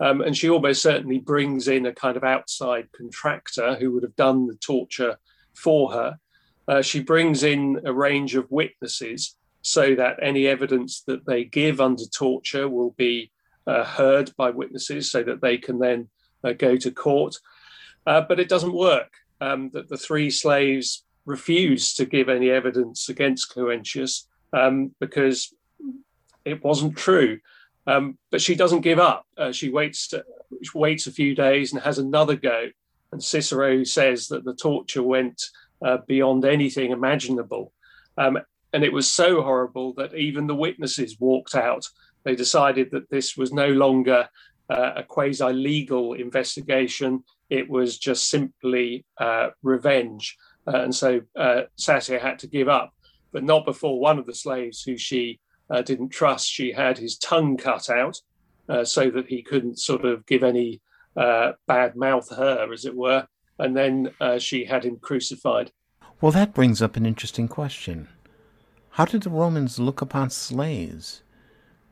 Um, 0.00 0.20
and 0.20 0.36
she 0.36 0.50
almost 0.50 0.82
certainly 0.82 1.18
brings 1.18 1.68
in 1.68 1.86
a 1.86 1.92
kind 1.92 2.16
of 2.16 2.24
outside 2.24 2.88
contractor 2.92 3.76
who 3.76 3.92
would 3.92 4.02
have 4.02 4.16
done 4.16 4.46
the 4.46 4.56
torture 4.56 5.16
for 5.54 5.92
her. 5.92 6.18
Uh, 6.68 6.82
she 6.82 7.00
brings 7.00 7.42
in 7.42 7.80
a 7.84 7.92
range 7.92 8.34
of 8.34 8.50
witnesses 8.50 9.36
so 9.62 9.94
that 9.94 10.18
any 10.22 10.46
evidence 10.46 11.02
that 11.06 11.26
they 11.26 11.44
give 11.44 11.80
under 11.80 12.04
torture 12.04 12.68
will 12.68 12.90
be 12.92 13.30
uh, 13.66 13.84
heard 13.84 14.30
by 14.36 14.50
witnesses 14.50 15.10
so 15.10 15.22
that 15.22 15.40
they 15.40 15.58
can 15.58 15.78
then 15.78 16.08
uh, 16.44 16.52
go 16.52 16.76
to 16.76 16.90
court. 16.90 17.36
Uh, 18.06 18.20
but 18.20 18.38
it 18.38 18.48
doesn't 18.48 18.72
work. 18.72 19.12
Um, 19.40 19.70
that 19.72 19.88
the 19.88 19.96
three 19.96 20.30
slaves 20.30 21.04
refuse 21.24 21.94
to 21.94 22.04
give 22.04 22.28
any 22.28 22.50
evidence 22.50 23.08
against 23.08 23.54
Cluentius 23.54 24.24
um, 24.52 24.94
because 24.98 25.54
it 26.44 26.64
wasn't 26.64 26.96
true. 26.96 27.38
Um, 27.86 28.18
but 28.30 28.42
she 28.42 28.54
doesn't 28.54 28.80
give 28.80 28.98
up. 28.98 29.26
Uh, 29.36 29.52
she 29.52 29.70
waits 29.70 30.12
waits 30.74 31.06
a 31.06 31.12
few 31.12 31.34
days 31.34 31.72
and 31.72 31.82
has 31.82 31.98
another 31.98 32.36
go. 32.36 32.68
And 33.12 33.22
Cicero 33.22 33.84
says 33.84 34.28
that 34.28 34.44
the 34.44 34.54
torture 34.54 35.02
went 35.02 35.42
uh, 35.84 35.98
beyond 36.06 36.44
anything 36.44 36.90
imaginable. 36.90 37.72
Um, 38.16 38.38
and 38.72 38.84
it 38.84 38.92
was 38.92 39.10
so 39.10 39.42
horrible 39.42 39.94
that 39.94 40.14
even 40.14 40.46
the 40.46 40.54
witnesses 40.54 41.16
walked 41.18 41.54
out. 41.54 41.86
They 42.24 42.34
decided 42.34 42.90
that 42.90 43.08
this 43.10 43.36
was 43.36 43.52
no 43.52 43.68
longer 43.68 44.28
uh, 44.70 44.92
a 44.96 45.02
quasi 45.02 45.52
legal 45.52 46.12
investigation, 46.12 47.24
it 47.48 47.68
was 47.68 47.98
just 47.98 48.28
simply 48.28 49.06
uh, 49.18 49.48
revenge. 49.62 50.36
Uh, 50.66 50.82
and 50.82 50.94
so 50.94 51.22
uh, 51.36 51.62
Sassia 51.78 52.20
had 52.20 52.38
to 52.40 52.46
give 52.46 52.68
up, 52.68 52.92
but 53.32 53.44
not 53.44 53.64
before 53.64 53.98
one 53.98 54.18
of 54.18 54.26
the 54.26 54.34
slaves 54.34 54.82
who 54.82 54.98
she 54.98 55.40
uh, 55.70 55.80
didn't 55.80 56.10
trust, 56.10 56.50
she 56.50 56.72
had 56.72 56.98
his 56.98 57.16
tongue 57.16 57.56
cut 57.56 57.88
out 57.88 58.20
so 58.84 59.10
that 59.10 59.26
he 59.26 59.42
couldn't 59.42 59.78
sort 59.78 60.04
of 60.04 60.26
give 60.26 60.42
any 60.42 60.82
bad 61.14 61.96
mouth 61.96 62.28
her, 62.36 62.70
as 62.70 62.84
it 62.84 62.94
were. 62.94 63.26
And 63.58 63.76
then 63.76 64.12
she 64.38 64.64
had 64.64 64.84
him 64.84 64.98
crucified. 64.98 65.72
Well, 66.20 66.32
that 66.32 66.54
brings 66.54 66.82
up 66.82 66.96
an 66.96 67.06
interesting 67.06 67.48
question. 67.48 68.08
How 68.90 69.04
did 69.04 69.22
the 69.22 69.30
Romans 69.30 69.78
look 69.78 70.00
upon 70.00 70.30
slaves? 70.30 71.22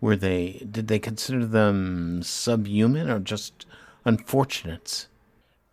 Were 0.01 0.17
they 0.17 0.67
did 0.71 0.89
they 0.89 0.99
consider 0.99 1.47
them 1.47 2.23
subhuman 2.23 3.09
or 3.09 3.21
just 3.21 3.67
unfortunates? 4.05 5.09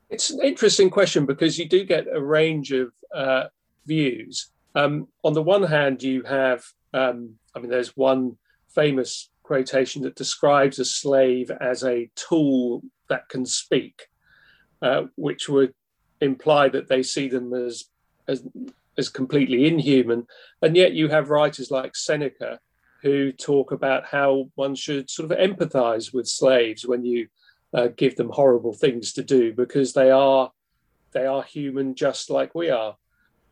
It's 0.10 0.30
an 0.30 0.42
interesting 0.44 0.92
question 0.92 1.26
because 1.26 1.58
you 1.58 1.68
do 1.68 1.84
get 1.84 2.06
a 2.08 2.22
range 2.22 2.72
of 2.72 2.94
uh, 3.14 3.46
views. 3.86 4.52
Um, 4.76 5.08
on 5.24 5.34
the 5.34 5.42
one 5.42 5.64
hand, 5.64 6.04
you 6.04 6.22
have, 6.24 6.64
um, 6.94 7.36
I 7.56 7.60
mean, 7.60 7.70
there's 7.70 7.98
one 7.98 8.38
famous 8.70 9.30
quotation 9.42 10.04
that 10.04 10.16
describes 10.16 10.80
a 10.80 10.86
slave 10.86 11.52
as 11.60 11.84
a 11.84 12.10
tool 12.16 12.84
that 13.10 13.28
can 13.30 13.46
speak, 13.46 14.08
uh, 14.82 15.04
which 15.16 15.50
would 15.50 15.74
imply 16.24 16.70
that 16.70 16.88
they 16.88 17.04
see 17.04 17.28
them 17.28 17.54
as 17.54 17.86
as 18.28 18.44
as 18.98 19.10
completely 19.10 19.68
inhuman. 19.68 20.28
And 20.62 20.76
yet 20.76 20.94
you 20.94 21.10
have 21.10 21.30
writers 21.30 21.72
like 21.72 21.96
Seneca 21.96 22.60
who 23.02 23.32
talk 23.32 23.72
about 23.72 24.06
how 24.06 24.50
one 24.56 24.76
should 24.76 25.10
sort 25.10 25.30
of 25.30 25.38
empathize 25.38 26.14
with 26.14 26.28
slaves 26.28 26.86
when 26.86 27.04
you 27.04 27.28
uh, 27.74 27.88
give 27.96 28.16
them 28.16 28.30
horrible 28.30 28.74
things 28.74 29.14
to 29.14 29.24
do 29.24 29.54
because 29.54 29.94
they 29.94 30.10
are 30.12 30.52
they 31.12 31.26
are 31.26 31.44
human 31.44 31.96
just 31.96 32.30
like 32.30 32.56
we 32.56 32.70
are. 32.70 32.96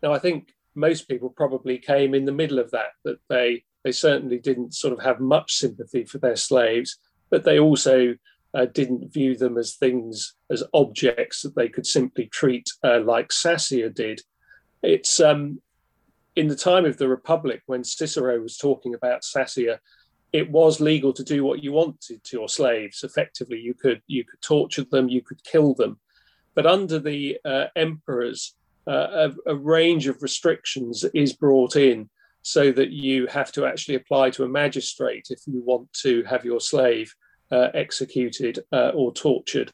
Now 0.02 0.14
I 0.14 0.20
think 0.20 0.54
most 0.74 1.08
people 1.08 1.30
probably 1.30 1.78
came 1.78 2.16
in 2.16 2.26
the 2.26 2.32
middle 2.32 2.60
of 2.60 2.72
that 2.72 2.92
that 3.04 3.20
they 3.30 3.64
they 3.84 3.92
certainly 3.92 4.38
didn't 4.38 4.76
sort 4.76 4.94
of 4.94 5.04
have 5.04 5.20
much 5.20 5.56
sympathy 5.56 6.06
for 6.06 6.20
their 6.20 6.36
slaves, 6.36 6.98
but 7.30 7.44
they 7.44 7.60
also 7.60 8.16
uh, 8.54 8.66
didn't 8.66 9.14
view 9.14 9.36
them 9.36 9.58
as 9.58 9.76
things 9.76 10.36
as 10.50 10.64
objects 10.74 11.42
that 11.42 11.56
they 11.56 11.70
could 11.70 11.86
simply 11.86 12.28
treat 12.28 12.70
uh, 12.84 13.00
like 13.00 13.30
Sassia 13.30 13.94
did 13.94 14.22
it's 14.84 15.20
um, 15.20 15.62
in 16.36 16.48
the 16.48 16.56
time 16.56 16.86
of 16.86 16.98
the 16.98 17.08
Republic 17.08 17.62
when 17.66 17.84
Cicero 17.84 18.40
was 18.40 18.58
talking 18.58 18.96
about 18.96 19.22
Sassia, 19.22 19.80
it 20.34 20.50
was 20.50 20.80
legal 20.80 21.12
to 21.14 21.24
do 21.24 21.44
what 21.44 21.64
you 21.64 21.74
wanted 21.74 22.24
to 22.24 22.38
your 22.38 22.50
slaves. 22.50 23.04
Effectively, 23.04 23.60
you 23.60 23.74
could 23.74 24.02
you 24.08 24.24
could 24.24 24.42
torture 24.42 24.86
them, 24.90 25.10
you 25.10 25.22
could 25.22 25.44
kill 25.44 25.74
them, 25.74 26.00
but 26.56 26.66
under 26.66 27.00
the 27.00 27.38
uh, 27.44 27.66
emperors, 27.76 28.56
uh, 28.88 29.30
a, 29.48 29.52
a, 29.52 29.56
range 29.56 30.08
of 30.08 30.24
restrictions 30.24 31.06
is 31.14 31.34
brought 31.34 31.76
in 31.76 32.10
so 32.42 32.72
that 32.72 32.90
you 32.90 33.28
have 33.28 33.52
to 33.52 33.66
actually 33.66 33.94
apply 33.94 34.32
to 34.32 34.44
a 34.44 34.50
magistrate 34.50 35.28
if 35.30 35.42
you 35.46 35.62
want 35.64 35.92
to 35.94 36.24
have 36.24 36.44
your 36.44 36.60
slave 36.60 37.14
uh, 37.52 37.70
executed 37.74 38.60
uh, 38.72 38.92
or 38.94 39.14
tortured. 39.14 39.72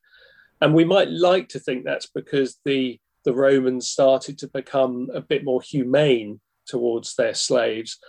And 0.61 0.73
we 0.73 0.85
might 0.85 1.09
like 1.09 1.49
to 1.49 1.59
think 1.59 1.83
that's 1.83 2.07
because 2.07 2.59
the 2.65 2.99
the 3.23 3.33
Romans 3.33 3.89
started 3.89 4.37
to 4.39 4.47
become 4.47 5.09
a 5.13 5.19
bit 5.19 5.43
more 5.43 5.61
humane 5.61 6.39
towards 6.65 7.15
their 7.15 7.33
slaves. 7.33 7.99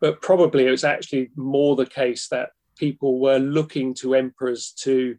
But 0.00 0.22
probably 0.22 0.66
it 0.66 0.70
was 0.70 0.84
actually 0.84 1.30
more 1.34 1.74
the 1.74 1.86
case 1.86 2.28
that 2.28 2.50
people 2.76 3.18
were 3.18 3.38
looking 3.38 3.94
to 3.94 4.14
emperors 4.14 4.72
to 4.82 5.16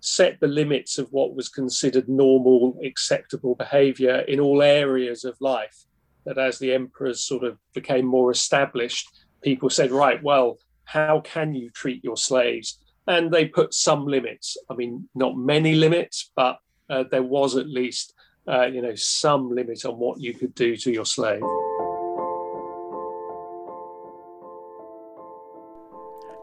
set 0.00 0.40
the 0.40 0.48
limits 0.48 0.98
of 0.98 1.12
what 1.12 1.36
was 1.36 1.48
considered 1.48 2.08
normal, 2.08 2.76
acceptable 2.84 3.54
behavior 3.54 4.18
in 4.26 4.40
all 4.40 4.62
areas 4.62 5.24
of 5.24 5.36
life. 5.40 5.84
That 6.24 6.38
as 6.38 6.58
the 6.58 6.74
emperors 6.74 7.22
sort 7.22 7.44
of 7.44 7.56
became 7.74 8.04
more 8.04 8.32
established, 8.32 9.08
people 9.42 9.70
said, 9.70 9.92
right, 9.92 10.20
well, 10.22 10.58
how 10.84 11.20
can 11.20 11.54
you 11.54 11.70
treat 11.70 12.02
your 12.02 12.16
slaves? 12.16 12.80
And 13.08 13.32
they 13.32 13.46
put 13.46 13.74
some 13.74 14.06
limits. 14.06 14.56
I 14.70 14.74
mean, 14.74 15.08
not 15.14 15.36
many 15.36 15.74
limits, 15.74 16.30
but 16.36 16.58
uh, 16.88 17.04
there 17.10 17.22
was 17.22 17.56
at 17.56 17.66
least 17.66 18.14
uh, 18.48 18.66
you 18.66 18.80
know, 18.80 18.94
some 18.94 19.54
limit 19.54 19.84
on 19.84 19.98
what 19.98 20.20
you 20.20 20.32
could 20.32 20.54
do 20.54 20.74
to 20.76 20.90
your 20.90 21.04
slave. 21.04 21.42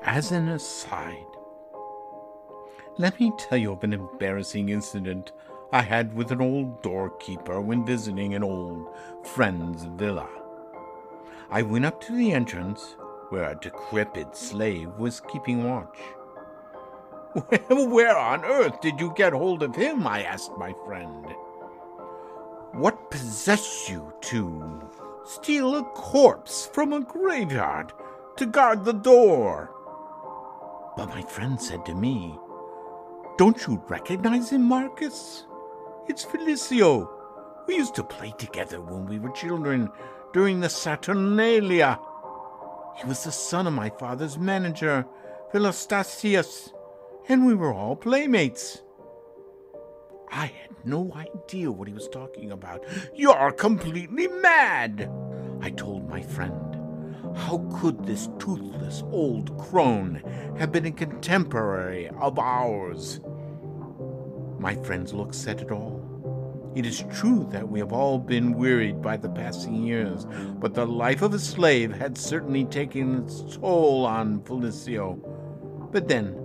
As 0.04 0.32
an 0.32 0.50
aside, 0.50 1.26
let 3.00 3.20
me 3.20 3.32
tell 3.40 3.58
you 3.58 3.72
of 3.72 3.84
an 3.84 3.94
embarrassing 3.94 4.70
incident 4.70 5.32
I 5.72 5.82
had 5.82 6.14
with 6.14 6.32
an 6.32 6.42
old 6.42 6.84
doorkeeper 6.84 7.60
when 7.60 7.86
visiting 7.86 8.36
an 8.36 8.44
old 8.44 8.88
friend's 9.24 9.86
villa. 9.86 10.30
I 11.50 11.64
went 11.64 11.86
up 11.86 12.00
to 12.02 12.14
the 12.14 12.34
entrance 12.34 12.96
where 13.30 13.50
a 13.50 13.60
decrepit 13.60 14.38
slave 14.38 14.90
was 15.00 15.22
keeping 15.22 15.64
watch. 15.64 15.98
Where 17.70 18.18
on 18.18 18.46
earth 18.46 18.80
did 18.80 19.00
you 19.00 19.12
get 19.14 19.34
hold 19.34 19.62
of 19.62 19.76
him? 19.76 20.08
I 20.08 20.24
asked 20.24 20.58
my 20.58 20.74
friend. 20.86 21.26
What 22.72 23.12
possessed 23.12 23.90
you 23.90 24.14
to 24.22 24.90
steal 25.26 25.76
a 25.76 25.84
corpse 25.84 26.70
from 26.72 26.94
a 26.94 27.02
graveyard 27.02 27.92
to 28.38 28.46
guard 28.46 28.86
the 28.86 28.94
door? 28.94 29.72
But 30.96 31.10
my 31.10 31.24
friend 31.24 31.62
said 31.62 31.86
to 31.88 31.94
me, 31.94 32.40
Don't 33.38 33.68
you 33.68 33.84
recognize 33.90 34.52
him, 34.52 34.64
Marcus? 34.64 35.46
It's 36.08 36.24
Felicio. 36.24 37.10
We 37.68 37.76
used 37.76 37.96
to 37.96 38.04
play 38.04 38.34
together 38.38 38.80
when 38.80 39.08
we 39.08 39.20
were 39.20 39.32
children 39.32 39.90
during 40.32 40.62
the 40.62 40.70
Saturnalia. 40.70 42.00
He 42.96 43.06
was 43.06 43.26
the 43.26 43.32
son 43.32 43.68
of 43.68 43.74
my 43.74 43.90
father's 43.90 44.38
manager, 44.38 45.06
Philostasius, 45.52 46.72
and 47.28 47.46
we 47.46 47.54
were 47.54 47.74
all 47.74 47.96
playmates. 47.96 48.82
I 50.32 50.48
had 50.48 50.72
no 50.84 51.14
idea 51.14 51.72
what 51.72 51.88
he 51.88 51.94
was 51.94 52.08
talking 52.08 52.52
about. 52.52 52.84
You're 53.16 53.52
completely 53.52 54.28
mad! 54.28 55.10
I 55.62 55.70
told 55.72 56.10
my 56.10 56.22
friend. 56.22 56.76
How 57.36 57.66
could 57.80 58.06
this 58.06 58.30
toothless 58.40 59.04
old 59.12 59.58
crone 59.58 60.22
have 60.58 60.72
been 60.72 60.86
a 60.86 60.92
contemporary 60.92 62.10
of 62.10 62.40
ours? 62.40 63.20
My 64.60 64.76
friends 64.76 65.14
look 65.14 65.34
said 65.34 65.62
it 65.62 65.72
all. 65.72 66.02
It 66.76 66.86
is 66.86 67.06
true 67.14 67.48
that 67.52 67.70
we 67.70 67.80
have 67.80 67.94
all 67.94 68.20
been 68.20 68.54
wearied 68.54 69.02
by 69.02 69.18
the 69.18 69.30
passing 69.30 69.76
years, 69.76 70.26
but 70.60 70.74
the 70.74 70.86
life 70.86 71.22
of 71.22 71.34
a 71.34 71.40
slave 71.40 71.94
had 71.94 72.18
certainly 72.18 72.66
taken 72.66 73.24
its 73.24 73.56
toll 73.56 74.06
on 74.06 74.42
Felicio. 74.42 75.20
But 75.92 76.10
then, 76.10 76.45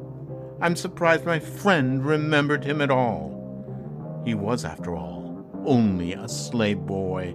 I'm 0.62 0.76
surprised 0.76 1.25
my 1.25 1.38
friend 1.38 2.05
remembered 2.05 2.64
him 2.64 2.83
at 2.83 2.90
all. 2.90 4.23
He 4.26 4.35
was, 4.35 4.64
after 4.64 4.95
all, 4.95 5.43
only 5.64 6.12
a 6.12 6.29
slave 6.29 6.81
boy. 6.81 7.35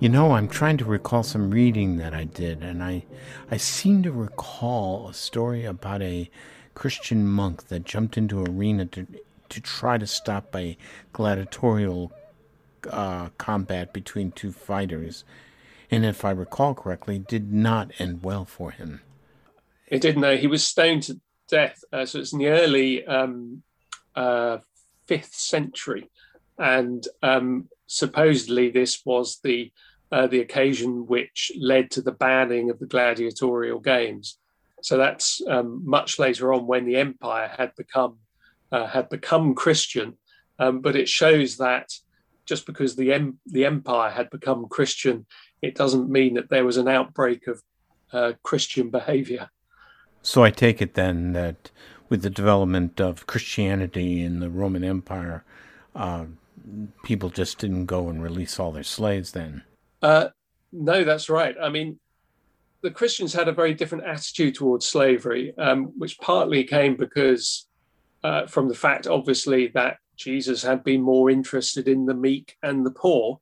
You 0.00 0.08
know, 0.08 0.32
I'm 0.32 0.48
trying 0.48 0.78
to 0.78 0.86
recall 0.86 1.22
some 1.22 1.50
reading 1.50 1.98
that 1.98 2.14
I 2.14 2.24
did, 2.24 2.62
and 2.62 2.82
I, 2.82 3.04
I 3.50 3.58
seem 3.58 4.02
to 4.02 4.12
recall 4.12 5.08
a 5.08 5.14
story 5.14 5.66
about 5.66 6.00
a 6.00 6.30
Christian 6.74 7.26
monk 7.26 7.68
that 7.68 7.84
jumped 7.84 8.16
into 8.16 8.40
an 8.40 8.56
arena 8.56 8.86
to, 8.86 9.06
to 9.50 9.60
try 9.60 9.98
to 9.98 10.06
stop 10.06 10.56
a 10.56 10.78
gladiatorial 11.12 12.12
uh, 12.90 13.28
combat 13.36 13.92
between 13.92 14.32
two 14.32 14.52
fighters, 14.52 15.24
and 15.90 16.06
if 16.06 16.24
I 16.24 16.30
recall 16.30 16.74
correctly, 16.74 17.18
did 17.18 17.52
not 17.52 17.92
end 17.98 18.22
well 18.22 18.46
for 18.46 18.70
him. 18.70 19.02
It 19.86 20.00
didn't. 20.00 20.22
Know. 20.22 20.36
He 20.36 20.46
was 20.46 20.64
stoned 20.64 21.04
to 21.04 21.20
death. 21.48 21.82
Uh, 21.92 22.06
so 22.06 22.18
it's 22.18 22.32
in 22.32 22.38
the 22.38 22.48
early 22.48 23.06
um, 23.06 23.62
uh, 24.14 24.58
fifth 25.06 25.34
century, 25.34 26.10
and 26.58 27.06
um, 27.22 27.68
supposedly 27.86 28.70
this 28.70 29.04
was 29.04 29.38
the 29.42 29.72
uh, 30.12 30.26
the 30.26 30.40
occasion 30.40 31.06
which 31.06 31.50
led 31.58 31.90
to 31.90 32.00
the 32.00 32.12
banning 32.12 32.70
of 32.70 32.78
the 32.78 32.86
gladiatorial 32.86 33.80
games. 33.80 34.38
So 34.82 34.96
that's 34.96 35.42
um, 35.48 35.82
much 35.84 36.18
later 36.18 36.52
on 36.52 36.66
when 36.66 36.86
the 36.86 36.96
empire 36.96 37.52
had 37.56 37.74
become 37.76 38.18
uh, 38.72 38.86
had 38.86 39.08
become 39.08 39.54
Christian, 39.54 40.16
um, 40.58 40.80
but 40.80 40.96
it 40.96 41.08
shows 41.08 41.56
that 41.56 41.92
just 42.44 42.66
because 42.66 42.94
the 42.94 43.12
em- 43.12 43.38
the 43.46 43.64
empire 43.64 44.10
had 44.10 44.30
become 44.30 44.68
Christian, 44.68 45.26
it 45.62 45.74
doesn't 45.74 46.10
mean 46.10 46.34
that 46.34 46.50
there 46.50 46.64
was 46.64 46.76
an 46.76 46.88
outbreak 46.88 47.46
of 47.48 47.62
uh, 48.12 48.32
Christian 48.42 48.90
behavior. 48.90 49.50
So 50.26 50.42
I 50.42 50.50
take 50.50 50.82
it 50.82 50.94
then 50.94 51.34
that 51.34 51.70
with 52.08 52.22
the 52.22 52.30
development 52.30 53.00
of 53.00 53.28
Christianity 53.28 54.24
in 54.24 54.40
the 54.40 54.50
Roman 54.50 54.82
Empire, 54.82 55.44
uh, 55.94 56.24
people 57.04 57.30
just 57.30 57.58
didn't 57.58 57.86
go 57.86 58.08
and 58.08 58.20
release 58.20 58.58
all 58.58 58.72
their 58.72 58.82
slaves 58.82 59.30
then. 59.30 59.62
Uh, 60.02 60.30
no, 60.72 61.04
that's 61.04 61.30
right. 61.30 61.54
I 61.62 61.68
mean, 61.68 62.00
the 62.82 62.90
Christians 62.90 63.32
had 63.32 63.46
a 63.46 63.52
very 63.52 63.72
different 63.72 64.04
attitude 64.04 64.56
towards 64.56 64.84
slavery, 64.84 65.54
um, 65.58 65.92
which 65.96 66.18
partly 66.18 66.64
came 66.64 66.96
because 66.96 67.68
uh, 68.24 68.48
from 68.48 68.68
the 68.68 68.74
fact, 68.74 69.06
obviously, 69.06 69.68
that 69.74 69.98
Jesus 70.16 70.60
had 70.60 70.82
been 70.82 71.02
more 71.02 71.30
interested 71.30 71.86
in 71.86 72.04
the 72.04 72.14
meek 72.14 72.56
and 72.64 72.84
the 72.84 72.90
poor. 72.90 73.38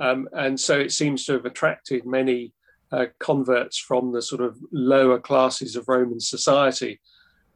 Um, 0.00 0.28
and 0.32 0.58
so 0.58 0.80
it 0.80 0.90
seems 0.90 1.26
to 1.26 1.34
have 1.34 1.46
attracted 1.46 2.04
many 2.04 2.52
uh, 2.92 3.06
converts 3.18 3.78
from 3.78 4.12
the 4.12 4.22
sort 4.22 4.40
of 4.40 4.56
lower 4.72 5.18
classes 5.18 5.76
of 5.76 5.88
Roman 5.88 6.20
society. 6.20 7.00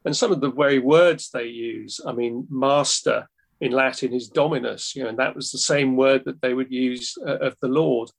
And 0.04 0.16
some 0.16 0.32
of 0.32 0.40
the 0.40 0.50
very 0.50 0.78
words 0.78 1.30
they 1.30 1.47
use, 1.47 2.00
I 2.06 2.12
mean, 2.12 2.47
master 2.50 3.28
in 3.61 3.73
Latin 3.73 4.12
is 4.12 4.28
dominus, 4.28 4.94
you 4.94 5.02
know, 5.02 5.08
and 5.08 5.18
that 5.18 5.35
was 5.35 5.50
the 5.50 5.58
same 5.58 5.97
word 5.97 6.23
that 6.25 6.40
they 6.40 6.54
would 6.54 6.70
use 6.70 7.16
uh, 7.26 7.38
of 7.38 7.56
the 7.61 7.68
Lord. 7.68 8.11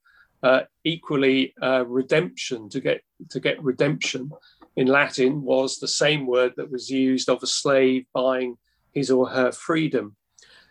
Uh, 0.42 0.62
equally, 0.84 1.54
uh, 1.62 1.84
redemption 1.86 2.68
to 2.70 2.80
get 2.80 3.02
to 3.28 3.40
get 3.40 3.62
redemption 3.62 4.30
in 4.76 4.86
Latin 4.86 5.42
was 5.42 5.78
the 5.78 5.88
same 5.88 6.26
word 6.26 6.52
that 6.56 6.70
was 6.70 6.88
used 6.88 7.28
of 7.28 7.42
a 7.42 7.46
slave 7.46 8.06
buying 8.14 8.56
his 8.92 9.10
or 9.10 9.28
her 9.28 9.52
freedom. 9.52 10.16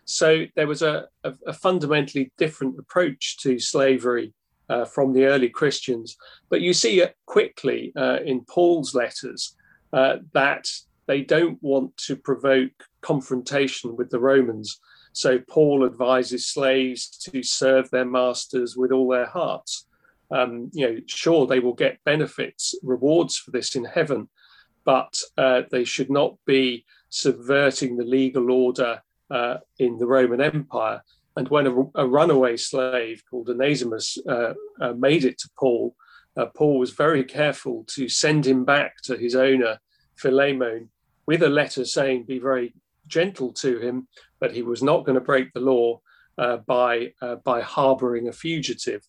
So 0.04 0.46
there 0.56 0.66
was 0.66 0.82
a, 0.82 1.06
a, 1.22 1.34
a 1.46 1.52
fundamentally 1.52 2.32
different 2.36 2.78
approach 2.78 3.38
to 3.42 3.60
slavery 3.60 4.32
uh, 4.70 4.84
from 4.84 5.12
the 5.12 5.24
early 5.26 5.48
Christians. 5.48 6.16
But 6.48 6.60
you 6.60 6.72
see 6.72 7.04
quickly 7.26 7.92
uh, 7.96 8.18
in 8.24 8.44
Paul's 8.44 8.94
letters 8.94 9.56
uh, 9.92 10.18
that 10.32 10.68
they 11.06 11.22
don't 11.22 11.60
want 11.60 11.96
to 12.06 12.14
provoke 12.16 12.72
confrontation 13.00 13.96
with 13.96 14.10
the 14.10 14.20
Romans. 14.20 14.80
So 15.12 15.40
Paul 15.48 15.84
advises 15.84 16.46
slaves 16.46 17.08
to 17.24 17.42
serve 17.42 17.90
their 17.90 18.04
masters 18.04 18.76
with 18.76 18.92
all 18.92 19.08
their 19.08 19.26
hearts. 19.26 19.86
Um, 20.30 20.70
you 20.72 20.86
know, 20.86 21.00
sure, 21.06 21.46
they 21.46 21.58
will 21.58 21.74
get 21.74 22.04
benefits, 22.04 22.74
rewards 22.84 23.36
for 23.36 23.50
this 23.50 23.74
in 23.74 23.84
heaven, 23.84 24.28
but 24.84 25.12
uh, 25.36 25.62
they 25.72 25.84
should 25.84 26.10
not 26.10 26.36
be 26.46 26.84
subverting 27.08 27.96
the 27.96 28.04
legal 28.04 28.52
order 28.52 29.02
uh, 29.30 29.56
in 29.80 29.98
the 29.98 30.06
Roman 30.06 30.40
Empire. 30.40 31.02
And 31.40 31.48
when 31.48 31.66
a, 31.66 31.74
a 31.94 32.06
runaway 32.06 32.58
slave 32.58 33.22
called 33.30 33.48
Onesimus 33.48 34.18
uh, 34.28 34.52
uh 34.78 34.92
made 34.92 35.24
it 35.24 35.38
to 35.38 35.48
Paul, 35.58 35.96
uh, 36.36 36.44
Paul 36.54 36.78
was 36.78 36.90
very 36.90 37.24
careful 37.24 37.86
to 37.94 38.10
send 38.10 38.46
him 38.46 38.66
back 38.66 39.00
to 39.04 39.16
his 39.16 39.34
owner, 39.34 39.78
Philemon, 40.16 40.90
with 41.24 41.42
a 41.42 41.48
letter 41.48 41.86
saying, 41.86 42.24
Be 42.24 42.38
very 42.38 42.74
gentle 43.06 43.54
to 43.54 43.78
him, 43.78 44.06
but 44.38 44.52
he 44.52 44.60
was 44.60 44.82
not 44.82 45.06
going 45.06 45.14
to 45.14 45.30
break 45.32 45.50
the 45.54 45.60
law 45.60 46.02
uh, 46.36 46.58
by 46.58 47.14
uh, 47.22 47.36
by 47.36 47.62
harboring 47.62 48.28
a 48.28 48.32
fugitive. 48.32 49.08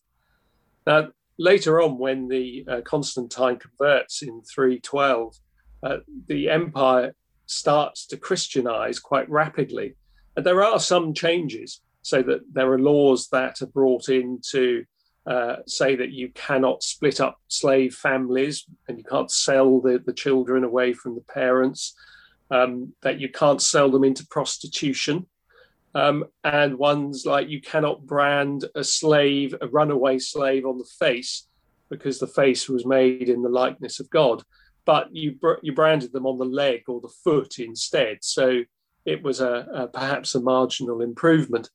Now, 0.86 1.08
later 1.38 1.82
on, 1.82 1.98
when 1.98 2.28
the 2.28 2.64
Constantine 2.86 3.58
converts 3.58 4.22
in 4.22 4.40
312, 4.40 5.36
uh, 5.82 5.98
the 6.28 6.48
empire 6.48 7.14
starts 7.44 8.06
to 8.06 8.16
Christianize 8.16 8.98
quite 8.98 9.28
rapidly, 9.28 9.96
and 10.34 10.46
there 10.46 10.64
are 10.64 10.80
some 10.80 11.12
changes. 11.12 11.82
So 12.02 12.22
that 12.22 12.40
there 12.52 12.70
are 12.72 12.78
laws 12.78 13.28
that 13.28 13.62
are 13.62 13.66
brought 13.66 14.08
in 14.08 14.40
to 14.50 14.84
uh, 15.24 15.56
say 15.66 15.94
that 15.94 16.10
you 16.10 16.30
cannot 16.34 16.82
split 16.82 17.20
up 17.20 17.38
slave 17.46 17.94
families 17.94 18.66
and 18.88 18.98
you 18.98 19.04
can't 19.04 19.30
sell 19.30 19.80
the, 19.80 20.02
the 20.04 20.12
children 20.12 20.64
away 20.64 20.92
from 20.92 21.14
the 21.14 21.20
parents 21.32 21.94
um, 22.50 22.92
that 23.02 23.20
you 23.20 23.28
can't 23.28 23.62
sell 23.62 23.88
them 23.90 24.04
into 24.04 24.26
prostitution. 24.26 25.26
Um, 25.94 26.24
and 26.42 26.78
ones 26.78 27.24
like 27.26 27.48
you 27.48 27.60
cannot 27.60 28.06
brand 28.06 28.64
a 28.74 28.82
slave, 28.82 29.54
a 29.60 29.68
runaway 29.68 30.18
slave, 30.18 30.64
on 30.66 30.78
the 30.78 30.88
face 30.98 31.46
because 31.90 32.18
the 32.18 32.26
face 32.26 32.68
was 32.68 32.86
made 32.86 33.28
in 33.28 33.42
the 33.42 33.48
likeness 33.50 34.00
of 34.00 34.08
God, 34.08 34.42
but 34.86 35.14
you 35.14 35.38
you 35.62 35.74
branded 35.74 36.12
them 36.12 36.26
on 36.26 36.38
the 36.38 36.44
leg 36.44 36.82
or 36.88 37.00
the 37.00 37.12
foot 37.22 37.58
instead. 37.58 38.18
So 38.22 38.62
it 39.04 39.22
was 39.22 39.40
a, 39.40 39.66
a 39.72 39.86
perhaps 39.88 40.34
a 40.34 40.40
marginal 40.40 41.00
improvement. 41.00 41.70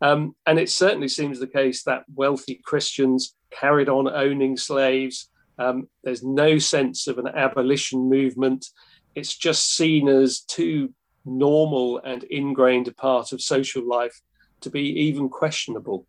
Um, 0.00 0.34
and 0.46 0.58
it 0.58 0.68
certainly 0.68 1.08
seems 1.08 1.38
the 1.38 1.46
case 1.46 1.84
that 1.84 2.04
wealthy 2.14 2.60
Christians 2.64 3.36
carried 3.50 3.88
on 3.88 4.08
owning 4.08 4.56
slaves. 4.56 5.28
Um, 5.58 5.88
there's 6.02 6.24
no 6.24 6.58
sense 6.58 7.06
of 7.06 7.18
an 7.18 7.28
abolition 7.28 8.08
movement 8.08 8.66
it's 9.14 9.36
just 9.36 9.74
seen 9.74 10.08
as 10.08 10.40
too 10.40 10.92
normal 11.24 12.00
and 12.04 12.24
ingrained 12.24 12.88
a 12.88 12.92
part 12.92 13.32
of 13.32 13.40
social 13.40 13.86
life 13.86 14.20
to 14.60 14.70
be 14.70 14.80
even 14.80 15.28
questionable. 15.28 16.06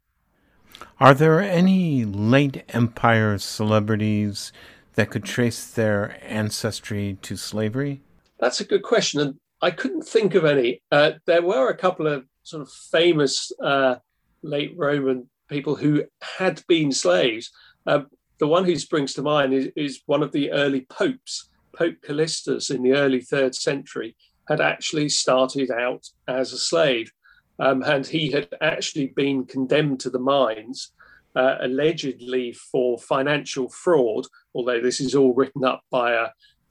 Are 1.00 1.14
there 1.14 1.40
any 1.40 2.04
late 2.06 2.64
empire 2.70 3.38
celebrities 3.38 4.52
that 4.96 5.10
could 5.10 5.24
trace 5.24 5.66
their 5.66 6.18
ancestry 6.24 7.18
to 7.22 7.36
slavery? 7.36 8.02
That's 8.40 8.60
a 8.60 8.66
good 8.66 8.84
question, 8.84 9.22
and 9.22 9.40
I 9.64 9.72
couldn't 9.72 10.04
think 10.04 10.36
of 10.36 10.44
any. 10.44 10.82
Uh, 10.92 11.12
there 11.26 11.42
were 11.42 11.70
a 11.70 11.78
couple 11.78 12.06
of 12.06 12.26
sort 12.44 12.64
of 12.64 12.70
famous 12.70 13.50
uh, 13.64 13.96
late 14.42 14.74
Roman 14.76 15.30
people 15.48 15.76
who 15.76 16.04
had 16.38 16.62
been 16.68 16.92
slaves. 16.92 17.50
Uh, 17.88 18.02
the 18.40 18.48
one 18.48 18.66
who 18.66 18.76
springs 18.76 19.14
to 19.14 19.22
mind 19.22 19.54
is, 19.54 19.70
is 19.78 20.02
one 20.06 20.22
of 20.22 20.34
the 20.34 20.52
early 20.52 20.82
popes. 20.90 21.50
Pope 21.72 21.96
Callistus 22.06 22.76
in 22.76 22.84
the 22.84 22.92
early 22.92 23.22
third 23.22 23.56
century 23.56 24.18
had 24.50 24.60
actually 24.60 25.08
started 25.08 25.72
out 25.72 26.10
as 26.28 26.52
a 26.52 26.58
slave. 26.58 27.10
Um, 27.58 27.84
and 27.84 28.06
he 28.06 28.32
had 28.32 28.50
actually 28.60 29.14
been 29.16 29.46
condemned 29.46 30.02
to 30.02 30.10
the 30.10 30.20
mines, 30.20 30.92
uh, 31.38 31.56
allegedly 31.62 32.52
for 32.52 33.00
financial 33.00 33.70
fraud, 33.70 34.26
although 34.54 34.82
this 34.82 35.00
is 35.00 35.16
all 35.16 35.34
written 35.34 35.64
up 35.64 35.84
by 35.90 36.12
a, 36.12 36.28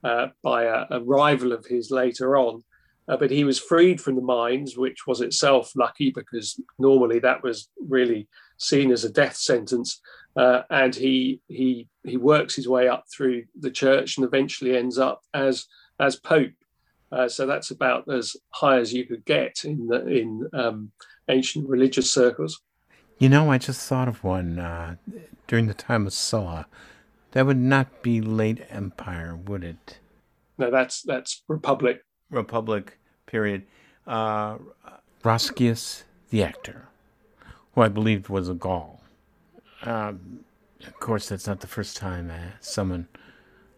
uh, 0.07 0.29
by 0.43 0.65
a, 0.65 0.85
a, 0.91 1.01
rival 1.01 1.53
of 1.53 1.65
his 1.65 1.91
later 1.91 2.37
on. 2.37 2.63
Uh, 3.09 3.17
but 3.17 3.31
he 3.31 3.45
was 3.45 3.59
freed 3.59 4.01
from 4.01 4.15
the 4.15 4.23
mines, 4.23 4.77
which 4.77 5.07
was 5.07 5.21
itself 5.21 5.73
lucky 5.75 6.11
because 6.11 6.61
normally 6.79 7.19
that 7.19 7.43
was 7.43 7.69
really 7.89 8.29
seen 8.59 8.93
as 8.93 9.05
a 9.05 9.11
death 9.11 9.37
sentence 9.37 10.01
uh, 10.37 10.63
and 10.71 10.95
he 10.95 11.41
he 11.49 11.89
he 12.05 12.17
works 12.17 12.55
his 12.55 12.69
way 12.69 12.89
up 12.89 13.05
through 13.15 13.45
the 13.59 13.71
church 13.71 14.17
and 14.17 14.25
eventually 14.25 14.77
ends 14.77 14.99
up 14.99 15.23
as 15.35 15.67
as 16.01 16.17
pope. 16.17 16.53
Uh, 17.11 17.29
so 17.29 17.47
that's 17.47 17.71
about 17.71 18.11
as 18.11 18.37
high 18.51 18.79
as 18.79 18.93
you 18.93 19.05
could 19.05 19.23
get 19.27 19.65
in 19.65 19.87
the, 19.87 20.07
in 20.07 20.49
um, 20.55 20.91
ancient 21.29 21.69
religious 21.69 22.11
circles. 22.11 22.63
You 23.19 23.29
know, 23.29 23.51
I 23.51 23.59
just 23.59 23.87
thought 23.87 24.09
of 24.09 24.25
one 24.25 24.59
uh, 24.59 24.97
during 25.47 25.67
the 25.67 25.75
time 25.75 26.07
of 26.07 26.15
Sulla. 26.15 26.67
That 27.33 27.45
would 27.45 27.59
not 27.59 28.03
be 28.03 28.23
late 28.23 28.65
Empire, 28.71 29.37
would 29.37 29.63
it? 29.63 29.99
No, 30.57 30.71
that's 30.71 31.03
that's 31.03 31.43
Republic. 31.49 32.01
Republic 32.33 32.99
period. 33.27 33.65
Uh, 34.07 34.59
Roscius, 35.23 36.05
the 36.31 36.43
actor, 36.43 36.89
who 37.75 37.83
I 37.83 37.89
believed 37.89 38.29
was 38.29 38.49
a 38.49 38.55
Gaul. 38.55 39.01
Uh, 39.83 40.15
of 40.87 40.99
course, 40.99 41.29
that's 41.29 41.47
not 41.47 41.61
the 41.61 41.67
first 41.67 41.97
time 41.97 42.31
uh, 42.31 42.57
someone 42.61 43.07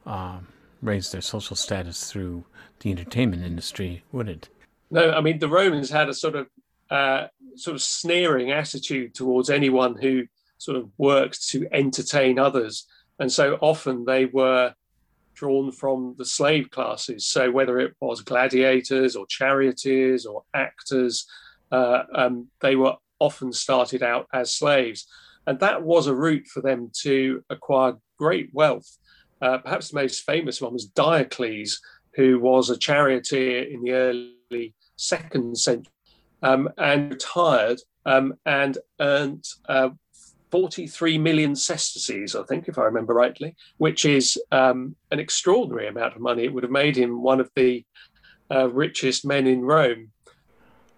uh, 0.06 0.38
raised 0.80 1.12
their 1.12 1.20
social 1.20 1.56
status 1.56 2.10
through 2.10 2.44
the 2.80 2.90
entertainment 2.90 3.42
industry, 3.42 4.02
would 4.12 4.28
it? 4.28 4.48
No, 4.90 5.12
I 5.12 5.20
mean 5.20 5.38
the 5.38 5.48
Romans 5.48 5.90
had 5.90 6.08
a 6.08 6.14
sort 6.14 6.36
of 6.36 6.46
uh, 6.90 7.26
sort 7.56 7.74
of 7.74 7.82
sneering 7.82 8.52
attitude 8.52 9.14
towards 9.14 9.50
anyone 9.50 9.96
who 9.96 10.26
sort 10.58 10.76
of 10.76 10.88
worked 10.98 11.48
to 11.48 11.66
entertain 11.72 12.38
others, 12.38 12.86
and 13.18 13.30
so 13.30 13.58
often 13.60 14.04
they 14.04 14.26
were 14.26 14.74
drawn 15.35 15.73
from 15.73 16.14
the 16.18 16.25
slave 16.25 16.70
classes. 16.70 17.27
So 17.27 17.51
whether 17.51 17.79
it 17.79 17.94
was 18.01 18.23
gladiators 18.23 19.16
or 19.16 19.27
charioteers 19.27 20.27
or 20.27 20.42
actors, 20.55 21.27
uh, 21.73 22.03
um, 22.14 22.49
they 22.61 22.77
were 22.77 22.94
often 23.18 23.53
started 23.53 24.03
out 24.03 24.27
as 24.33 24.55
slaves. 24.55 25.07
And 25.47 25.61
that 25.61 25.83
was 25.83 26.07
a 26.07 26.14
route 26.14 26.47
for 26.47 26.61
them 26.61 26.90
to 27.03 27.42
acquire 27.51 27.94
great 28.18 28.51
wealth. 28.53 28.99
Uh, 29.42 29.59
perhaps 29.59 29.90
the 29.90 29.97
most 29.97 30.23
famous 30.25 30.61
one 30.61 30.73
was 30.73 30.87
Diocles, 30.87 31.81
who 32.14 32.38
was 32.38 32.70
a 32.70 32.79
charioteer 32.79 33.64
in 33.64 33.83
the 33.83 33.92
early 33.92 34.75
second 34.97 35.59
century 35.59 35.92
um, 36.42 36.68
and 36.79 37.11
retired 37.11 37.81
um, 38.07 38.35
and 38.47 38.79
earned 39.01 39.44
uh, 39.68 39.90
43 40.54 41.18
million 41.18 41.56
sesterces, 41.56 42.36
I 42.36 42.44
think, 42.44 42.68
if 42.68 42.78
I 42.78 42.84
remember 42.84 43.12
rightly, 43.12 43.56
which 43.78 44.04
is 44.04 44.40
um, 44.52 44.94
an 45.10 45.18
extraordinary 45.18 45.88
amount 45.88 46.14
of 46.14 46.20
money. 46.20 46.44
It 46.44 46.54
would 46.54 46.62
have 46.62 46.70
made 46.70 46.94
him 46.94 47.22
one 47.22 47.40
of 47.40 47.50
the 47.56 47.84
uh, 48.52 48.70
richest 48.70 49.26
men 49.26 49.48
in 49.48 49.62
Rome. 49.62 50.12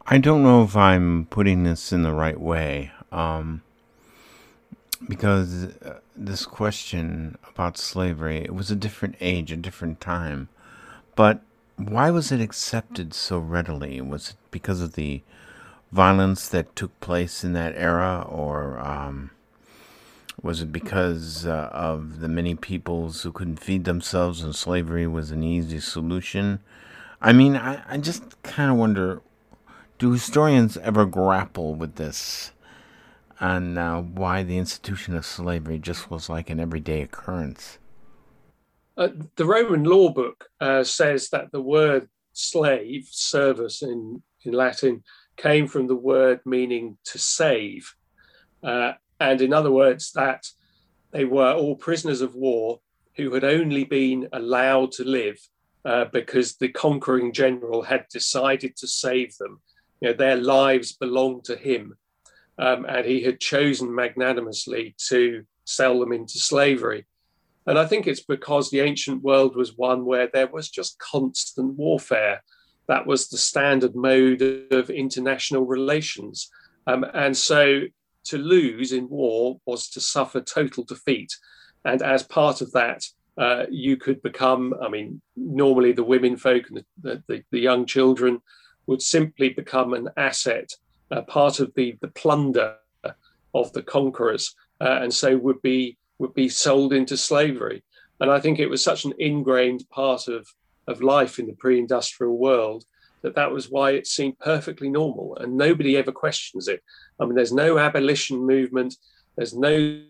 I 0.06 0.18
don't 0.18 0.42
know 0.42 0.62
if 0.62 0.76
I'm 0.76 1.24
putting 1.30 1.64
this 1.64 1.90
in 1.90 2.02
the 2.02 2.12
right 2.12 2.38
way, 2.38 2.90
um, 3.10 3.62
because 5.08 5.64
uh, 5.64 6.00
this 6.14 6.44
question 6.44 7.38
about 7.48 7.78
slavery, 7.78 8.44
it 8.44 8.54
was 8.54 8.70
a 8.70 8.76
different 8.76 9.14
age, 9.22 9.50
a 9.50 9.56
different 9.56 10.02
time. 10.02 10.50
But 11.14 11.40
why 11.76 12.10
was 12.10 12.30
it 12.30 12.42
accepted 12.42 13.14
so 13.14 13.38
readily? 13.38 14.02
Was 14.02 14.28
it 14.28 14.36
because 14.50 14.82
of 14.82 14.96
the 14.96 15.22
violence 15.92 16.46
that 16.50 16.76
took 16.76 17.00
place 17.00 17.42
in 17.42 17.54
that 17.54 17.72
era, 17.74 18.26
or 18.28 18.78
um, 18.80 19.30
was 20.42 20.61
it 20.62 20.72
because 20.72 21.46
uh, 21.46 21.70
of 21.72 22.20
the 22.20 22.29
many 22.29 22.55
peoples 22.55 23.22
who 23.22 23.33
couldn't 23.33 23.61
feed 23.61 23.85
themselves 23.85 24.42
and 24.42 24.55
slavery 24.55 25.07
was 25.07 25.31
an 25.31 25.42
easy 25.42 25.81
solution? 25.81 26.61
I 27.20 27.33
mean, 27.33 27.57
I, 27.57 27.83
I 27.88 27.99
just 27.99 28.42
kind 28.42 28.70
of 28.70 28.77
wonder 28.77 29.22
do 29.99 30.12
historians 30.12 30.77
ever 30.77 31.07
grapple 31.07 31.75
with 31.75 31.94
this 31.96 32.53
and 33.40 33.79
uh, 33.79 34.01
why 34.01 34.42
the 34.42 34.59
institution 34.59 35.14
of 35.14 35.25
slavery 35.25 35.79
just 35.79 36.11
was 36.11 36.29
like 36.29 36.51
an 36.51 36.61
everyday 36.61 37.03
occurrence? 37.03 37.79
Uh, 38.96 39.09
the 39.37 39.44
Roman 39.44 39.85
law 39.85 40.09
book 40.09 40.49
uh, 40.61 40.83
says 40.83 41.29
that 41.31 41.53
the 41.53 41.61
word 41.61 42.09
slave, 42.33 43.09
servus 43.11 43.83
in, 43.83 44.22
in 44.44 44.53
Latin, 44.53 45.03
came 45.37 45.66
from 45.66 45.87
the 45.87 45.96
word 45.96 46.40
meaning 46.46 46.96
to 47.05 47.18
save. 47.18 47.94
Uh, 48.62 48.92
and 49.20 49.40
in 49.40 49.52
other 49.52 49.70
words, 49.70 50.12
that 50.12 50.46
they 51.11 51.24
were 51.24 51.52
all 51.52 51.76
prisoners 51.76 52.20
of 52.20 52.35
war 52.35 52.81
who 53.16 53.33
had 53.33 53.44
only 53.44 53.85
been 53.85 54.29
allowed 54.33 54.92
to 54.92 55.05
live 55.05 55.38
uh, 55.85 56.05
because 56.12 56.57
the 56.57 56.68
conquering 56.68 57.33
general 57.33 57.83
had 57.83 58.07
decided 58.12 58.76
to 58.76 58.87
save 58.87 59.37
them. 59.38 59.61
You 60.00 60.09
know, 60.09 60.14
their 60.14 60.37
lives 60.37 60.92
belonged 60.92 61.44
to 61.44 61.57
him, 61.57 61.94
um, 62.59 62.85
and 62.87 63.07
he 63.07 63.22
had 63.22 63.40
chosen 63.40 63.94
magnanimously 63.94 64.94
to 65.09 65.44
sell 65.64 65.98
them 65.98 66.12
into 66.12 66.38
slavery. 66.38 67.07
And 67.66 67.79
I 67.79 67.87
think 67.87 68.07
it's 68.07 68.22
because 68.22 68.70
the 68.70 68.81
ancient 68.81 69.22
world 69.22 69.57
was 69.57 69.76
one 69.76 70.05
where 70.05 70.29
there 70.33 70.46
was 70.46 70.70
just 70.70 70.98
constant 70.98 71.74
warfare. 71.74 72.42
That 72.88 73.07
was 73.07 73.29
the 73.29 73.38
standard 73.38 73.96
mode 73.96 74.42
of 74.70 74.90
international 74.90 75.66
relations. 75.66 76.48
Um, 76.87 77.05
and 77.14 77.37
so 77.37 77.83
to 78.26 78.38
lose 78.38 78.92
in 78.92 79.08
war 79.08 79.60
was 79.66 79.88
to 79.90 80.00
suffer 80.00 80.40
total 80.40 80.84
defeat. 80.84 81.32
And 81.84 82.02
as 82.02 82.22
part 82.22 82.60
of 82.60 82.72
that, 82.72 83.04
uh, 83.38 83.66
you 83.70 83.96
could 83.96 84.22
become, 84.22 84.74
I 84.82 84.88
mean, 84.88 85.20
normally 85.36 85.92
the 85.92 86.04
women 86.04 86.36
folk 86.36 86.64
and 86.68 86.82
the, 87.02 87.22
the, 87.26 87.42
the 87.50 87.60
young 87.60 87.86
children 87.86 88.40
would 88.86 89.02
simply 89.02 89.50
become 89.50 89.92
an 89.94 90.08
asset, 90.16 90.72
uh, 91.10 91.22
part 91.22 91.60
of 91.60 91.72
the, 91.74 91.96
the 92.00 92.08
plunder 92.08 92.76
of 93.54 93.72
the 93.72 93.82
conquerors, 93.82 94.54
uh, 94.80 94.98
and 95.02 95.12
so 95.12 95.36
would 95.36 95.60
be 95.62 95.96
would 96.18 96.34
be 96.34 96.48
sold 96.48 96.92
into 96.92 97.16
slavery. 97.16 97.82
And 98.20 98.30
I 98.30 98.40
think 98.40 98.58
it 98.58 98.70
was 98.70 98.82
such 98.82 99.04
an 99.04 99.12
ingrained 99.18 99.84
part 99.90 100.28
of, 100.28 100.48
of 100.86 101.02
life 101.02 101.38
in 101.38 101.46
the 101.46 101.52
pre-industrial 101.52 102.38
world 102.38 102.84
that 103.22 103.35
that 103.35 103.50
was 103.50 103.70
why 103.70 103.92
it 103.92 104.07
seemed 104.07 104.38
perfectly 104.38 104.88
normal. 104.88 105.37
And 105.37 105.57
nobody 105.57 105.96
ever 105.96 106.12
questions 106.12 106.68
it. 106.68 106.83
I 107.20 107.24
mean 107.24 107.35
there's 107.35 107.52
no 107.52 107.79
abolition 107.79 108.38
movement. 108.38 108.94
There's 109.37 109.55
no 109.55 110.00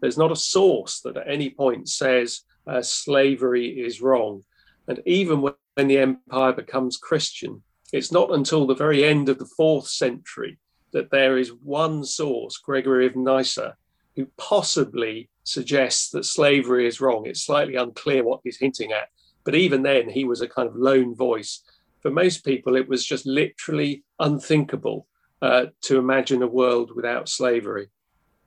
there's 0.00 0.18
not 0.18 0.32
a 0.32 0.36
source 0.36 1.00
that 1.00 1.16
at 1.16 1.28
any 1.28 1.50
point 1.50 1.88
says 1.88 2.42
uh, 2.66 2.82
slavery 2.82 3.68
is 3.68 4.00
wrong. 4.00 4.42
And 4.88 5.00
even 5.06 5.42
when, 5.42 5.54
the 5.76 5.96
empire 5.96 6.52
becomes 6.52 6.98
christian 6.98 7.62
it's 7.90 8.12
not 8.12 8.34
until 8.34 8.66
the 8.66 8.74
very 8.74 9.02
end 9.02 9.30
of 9.30 9.38
the 9.38 9.48
fourth 9.56 9.88
century 9.88 10.58
that 10.92 11.10
there 11.10 11.38
is 11.38 11.54
one 11.62 12.04
source 12.04 12.58
gregory 12.58 13.06
of 13.06 13.16
nyssa 13.16 13.74
who 14.14 14.26
possibly 14.36 15.30
suggests 15.44 16.10
that 16.10 16.26
slavery 16.26 16.86
is 16.86 17.00
wrong. 17.00 17.24
It's 17.24 17.46
slightly 17.46 17.76
unclear 17.76 18.22
what 18.24 18.40
he's 18.44 18.58
hinting 18.58 18.92
at 18.92 19.08
but 19.44 19.54
even 19.54 19.82
then 19.82 20.08
he 20.08 20.24
was 20.24 20.40
a 20.40 20.48
kind 20.48 20.68
of 20.68 20.76
lone 20.76 21.14
voice 21.14 21.62
for 22.00 22.10
most 22.10 22.44
people, 22.44 22.76
it 22.76 22.88
was 22.88 23.04
just 23.04 23.26
literally 23.26 24.04
unthinkable 24.18 25.06
uh, 25.42 25.66
to 25.82 25.98
imagine 25.98 26.42
a 26.42 26.46
world 26.46 26.92
without 26.94 27.28
slavery. 27.28 27.88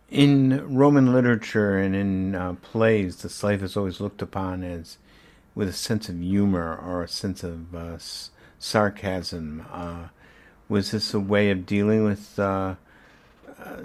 In 0.10 0.76
Roman 0.76 1.12
literature 1.14 1.78
and 1.78 1.96
in 1.96 2.36
uh, 2.36 2.54
plays, 2.62 3.18
the 3.18 3.30
slave 3.30 3.64
is 3.64 3.76
always 3.76 4.00
looked 4.00 4.22
upon 4.22 4.64
as 4.64 4.98
with 5.56 5.68
a 5.68 5.74
sense 5.74 6.10
of 6.10 6.20
humor 6.20 6.76
or 6.76 7.04
a 7.04 7.08
sense 7.08 7.44
of 7.44 7.74
uh, 7.74 7.96
s- 7.96 8.32
sarcasm. 8.60 9.66
Uh, 9.72 10.08
was 10.70 10.92
this 10.92 11.14
a 11.14 11.20
way 11.20 11.50
of 11.52 11.66
dealing 11.66 12.04
with 12.04 12.38
uh, 12.40 12.76
uh, 13.60 13.78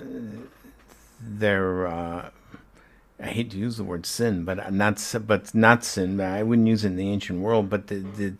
their 1.20 1.86
I 3.20 3.26
hate 3.26 3.50
to 3.50 3.58
use 3.58 3.76
the 3.76 3.84
word 3.84 4.06
sin, 4.06 4.44
but 4.44 4.72
not 4.72 5.02
but 5.26 5.54
not 5.54 5.84
sin. 5.84 6.20
I 6.20 6.42
wouldn't 6.42 6.68
use 6.68 6.84
it 6.84 6.88
in 6.88 6.96
the 6.96 7.08
ancient 7.10 7.40
world. 7.40 7.68
But 7.68 7.88
the, 7.88 7.96
the 7.96 8.34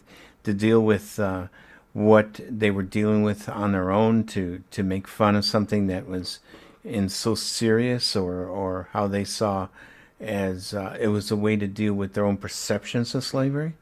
to 0.45 0.55
deal 0.55 0.81
with 0.81 1.19
uh, 1.19 1.49
what 1.93 2.41
they 2.49 2.71
were 2.71 2.83
dealing 2.83 3.23
with 3.23 3.49
on 3.49 3.73
their 3.73 3.91
own 3.91 4.25
to 4.25 4.63
to 4.71 4.83
make 4.83 5.07
fun 5.07 5.37
of 5.37 5.45
something 5.45 5.87
that 5.87 6.07
was 6.07 6.41
in 6.85 7.09
so 7.09 7.35
serious 7.35 8.15
or 8.15 8.47
or 8.47 8.89
how 8.93 9.07
they 9.07 9.25
saw 9.25 9.69
as 10.21 10.75
uh, 10.75 10.97
it 11.01 11.09
was 11.09 11.31
a 11.31 11.37
way 11.37 11.57
to 11.57 11.67
deal 11.67 11.95
with 11.95 12.15
their 12.15 12.25
own 12.25 12.37
perceptions 12.37 13.15
of 13.15 13.25
slavery? 13.25 13.75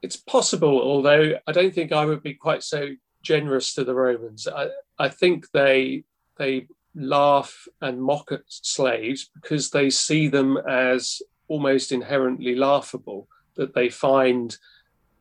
It's 0.00 0.16
possible 0.16 0.80
although 0.80 1.38
i 1.46 1.52
don't 1.52 1.74
think 1.74 1.92
i 1.92 2.04
would 2.04 2.22
be 2.22 2.34
quite 2.34 2.62
so 2.62 2.88
generous 3.22 3.72
to 3.74 3.84
the 3.84 3.94
romans. 3.94 4.46
I, 4.46 4.68
I 4.98 5.08
think 5.08 5.50
they 5.52 6.04
they 6.38 6.66
laugh 6.94 7.66
and 7.80 8.02
mock 8.02 8.32
at 8.32 8.42
slaves 8.48 9.30
because 9.40 9.70
they 9.70 9.88
see 9.88 10.28
them 10.28 10.58
as 10.68 11.22
almost 11.48 11.92
inherently 11.92 12.54
laughable 12.54 13.28
that 13.56 13.74
they 13.74 13.88
find 13.88 14.56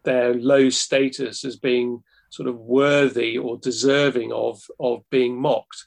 their 0.03 0.33
low 0.33 0.69
status 0.69 1.45
as 1.45 1.55
being 1.57 2.03
sort 2.29 2.47
of 2.47 2.57
worthy 2.57 3.37
or 3.37 3.57
deserving 3.57 4.31
of 4.31 4.61
of 4.79 5.03
being 5.09 5.39
mocked. 5.39 5.85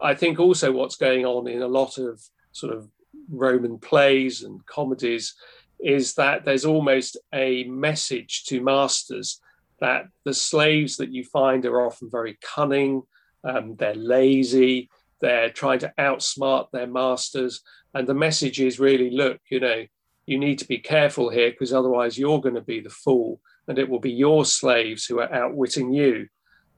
I 0.00 0.14
think 0.14 0.38
also 0.38 0.72
what's 0.72 0.96
going 0.96 1.24
on 1.26 1.48
in 1.48 1.62
a 1.62 1.68
lot 1.68 1.98
of 1.98 2.20
sort 2.52 2.74
of 2.74 2.88
Roman 3.28 3.78
plays 3.78 4.42
and 4.42 4.64
comedies 4.66 5.34
is 5.80 6.14
that 6.14 6.44
there's 6.44 6.64
almost 6.64 7.16
a 7.34 7.64
message 7.64 8.44
to 8.44 8.60
masters 8.60 9.40
that 9.80 10.06
the 10.24 10.34
slaves 10.34 10.96
that 10.96 11.12
you 11.12 11.24
find 11.24 11.66
are 11.66 11.84
often 11.84 12.08
very 12.08 12.38
cunning, 12.40 13.02
um, 13.42 13.74
they're 13.76 13.94
lazy, 13.94 14.88
they're 15.20 15.50
trying 15.50 15.80
to 15.80 15.92
outsmart 15.98 16.70
their 16.70 16.86
masters. 16.86 17.62
And 17.92 18.06
the 18.06 18.14
message 18.14 18.60
is 18.60 18.78
really 18.78 19.10
look, 19.10 19.40
you 19.50 19.58
know, 19.58 19.84
you 20.26 20.38
need 20.38 20.58
to 20.58 20.68
be 20.68 20.78
careful 20.78 21.30
here 21.30 21.50
because 21.50 21.72
otherwise 21.72 22.18
you're 22.18 22.40
going 22.40 22.54
to 22.54 22.60
be 22.60 22.80
the 22.80 22.90
fool 22.90 23.40
and 23.68 23.78
it 23.78 23.88
will 23.88 24.00
be 24.00 24.12
your 24.12 24.44
slaves 24.44 25.04
who 25.04 25.20
are 25.20 25.32
outwitting 25.32 25.92
you. 25.92 26.28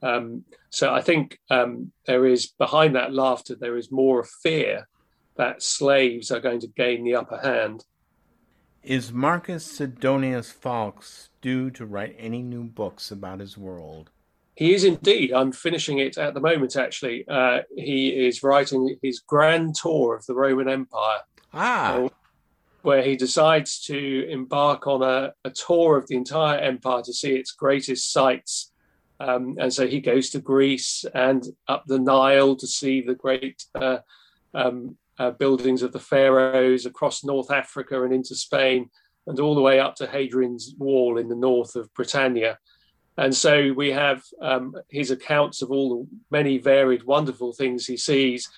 Um, 0.03 0.45
so 0.71 0.93
I 0.93 1.01
think 1.01 1.39
um, 1.51 1.93
there 2.07 2.27
is 2.27 2.47
behind 2.47 2.95
that 2.95 3.13
laughter, 3.13 3.55
there 3.55 3.77
is 3.77 3.91
more 3.91 4.21
of 4.21 4.29
fear 4.29 4.89
that 5.37 5.63
slaves 5.63 6.31
are 6.31 6.41
going 6.41 6.61
to 6.61 6.69
gain 6.69 7.05
the 7.05 7.17
upper 7.17 7.39
hand. 7.39 7.85
Is 8.83 9.13
Marcus 9.13 9.65
Sidonius 9.65 10.53
Falx 10.53 11.29
due 11.41 11.71
to 11.71 11.87
write 11.87 12.15
any 12.19 12.43
new 12.43 12.65
books 12.65 13.11
about 13.11 13.41
his 13.41 13.57
world? 13.57 14.11
He 14.57 14.75
is 14.75 14.85
indeed. 14.85 15.33
I'm 15.33 15.53
finishing 15.53 15.99
it 15.99 16.17
at 16.19 16.35
the 16.35 16.41
moment, 16.41 16.77
actually. 16.77 17.27
Uh, 17.27 17.61
he 17.75 18.09
is 18.09 18.43
writing 18.43 18.97
his 19.03 19.21
grand 19.21 19.75
tour 19.75 20.15
of 20.15 20.27
the 20.27 20.35
Roman 20.35 20.69
Empire. 20.69 21.21
Ah. 21.53 21.95
Uh, 21.95 22.09
where 22.85 23.03
he 23.03 23.17
decides 23.17 23.81
to 23.81 24.29
embark 24.29 24.87
on 24.87 25.03
a, 25.03 25.33
a, 25.47 25.51
tour 25.51 25.97
of 25.97 26.07
the 26.07 26.17
entire 26.17 26.59
empire 26.59 27.01
to 27.03 27.15
see 27.15 27.35
its 27.35 27.51
greatest 27.51 28.13
sites. 28.13 28.73
Um, 29.21 29.57
and 29.59 29.73
so 29.73 29.87
he 29.87 30.03
goes 30.03 30.29
to 30.31 30.39
Greece 30.39 31.07
and 31.15 31.47
up 31.67 31.85
the 31.87 31.99
Nile 31.99 32.55
to 32.57 32.67
see 32.67 33.01
the 33.01 33.15
great 33.15 33.65
uh, 33.75 33.99
um, 34.53 34.99
uh, 35.19 35.31
buildings 35.31 35.83
of 35.83 35.93
the 35.93 35.99
pharaohs 35.99 36.85
across 36.85 37.25
North 37.25 37.51
Africa 37.51 38.05
and 38.05 38.13
into 38.13 38.35
Spain, 38.35 38.91
and 39.27 39.41
all 39.41 39.55
the 39.55 39.63
way 39.63 39.81
up 39.81 39.95
to 39.97 40.07
Hadrian's 40.07 40.75
Wall 40.77 41.17
in 41.17 41.29
the 41.29 41.37
north 41.37 41.77
of 41.77 41.93
Britannia. 41.95 42.59
And 43.17 43.35
so 43.35 43.73
we 43.73 43.93
have 43.93 44.23
um, 44.43 44.75
his 44.91 45.11
accounts 45.11 45.63
of 45.63 45.71
all 45.71 45.89
the 45.89 46.17
many 46.31 46.59
varied, 46.59 47.05
wonderful 47.05 47.55
things 47.55 47.87
he 47.87 47.97
sees, 47.97 48.51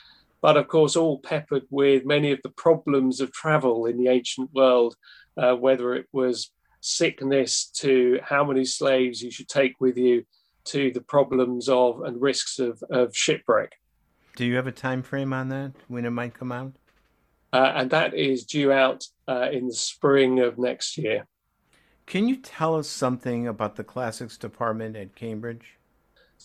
but 0.46 0.56
of 0.56 0.68
course, 0.68 0.94
all 0.94 1.18
peppered 1.18 1.64
with 1.70 2.06
many 2.06 2.30
of 2.30 2.38
the 2.44 2.50
problems 2.50 3.20
of 3.20 3.32
travel 3.32 3.86
in 3.86 3.98
the 3.98 4.06
ancient 4.06 4.48
world, 4.54 4.94
uh, 5.36 5.56
whether 5.56 5.92
it 5.92 6.06
was 6.12 6.52
sickness 6.80 7.66
to 7.66 8.20
how 8.22 8.44
many 8.44 8.64
slaves 8.64 9.20
you 9.20 9.32
should 9.32 9.48
take 9.48 9.74
with 9.80 9.96
you 9.96 10.24
to 10.66 10.92
the 10.92 11.00
problems 11.00 11.68
of 11.68 12.00
and 12.02 12.22
risks 12.22 12.60
of, 12.60 12.80
of 12.90 13.12
shipwreck. 13.12 13.72
Do 14.36 14.44
you 14.44 14.54
have 14.54 14.68
a 14.68 14.72
time 14.86 15.02
frame 15.02 15.32
on 15.32 15.48
that 15.48 15.72
when 15.88 16.04
it 16.04 16.10
might 16.10 16.34
come 16.34 16.52
out? 16.52 16.74
Uh, 17.52 17.72
and 17.74 17.90
that 17.90 18.14
is 18.14 18.44
due 18.44 18.70
out 18.70 19.04
uh, 19.26 19.48
in 19.50 19.66
the 19.66 19.74
spring 19.74 20.38
of 20.38 20.58
next 20.58 20.96
year. 20.96 21.26
Can 22.06 22.28
you 22.28 22.36
tell 22.36 22.76
us 22.76 22.86
something 22.86 23.48
about 23.48 23.74
the 23.74 23.82
classics 23.82 24.38
department 24.38 24.94
at 24.94 25.16
Cambridge? 25.16 25.76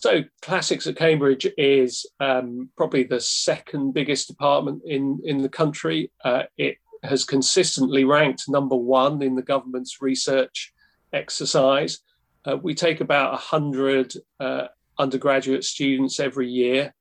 So, 0.02 0.24
classics 0.40 0.88
at 0.88 0.96
Cambridge 0.96 1.46
is 1.56 2.04
um, 2.18 2.68
probably 2.76 3.04
the 3.04 3.20
second 3.20 3.94
biggest 3.94 4.26
department 4.26 4.82
in, 4.84 5.20
in 5.22 5.38
the 5.38 5.48
country. 5.48 6.10
Uh, 6.24 6.42
it 6.58 6.78
has 7.04 7.24
consistently 7.24 8.02
ranked 8.02 8.48
number 8.48 8.74
one 8.74 9.22
in 9.22 9.36
the 9.36 9.42
government's 9.42 10.02
research 10.02 10.72
exercise. 11.12 12.00
Uh, 12.44 12.56
we 12.60 12.74
take 12.74 13.00
about 13.00 13.30
100 13.30 14.14
uh, 14.40 14.66
undergraduate 14.98 15.62
students 15.62 16.18
every 16.18 16.48
year, 16.48 16.92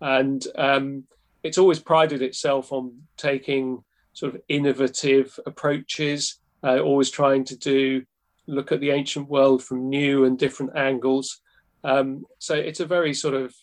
and 0.00 0.46
um, 0.54 1.02
it's 1.42 1.58
always 1.58 1.80
prided 1.80 2.22
itself 2.22 2.70
on 2.72 3.02
taking 3.16 3.82
sort 4.12 4.36
of 4.36 4.40
innovative 4.48 5.40
approaches 5.44 6.38
uh, 6.62 6.78
always 6.78 7.10
trying 7.10 7.42
to 7.46 7.56
do 7.56 8.04
look 8.46 8.70
at 8.70 8.78
the 8.78 8.90
ancient 8.90 9.28
world 9.28 9.60
from 9.60 9.88
new 9.88 10.24
and 10.24 10.38
different 10.38 10.76
angles. 10.76 11.40
Um, 11.84 12.24
so 12.38 12.54
it's 12.54 12.80
a 12.80 12.86
very 12.86 13.14
sort 13.14 13.34
of 13.34 13.54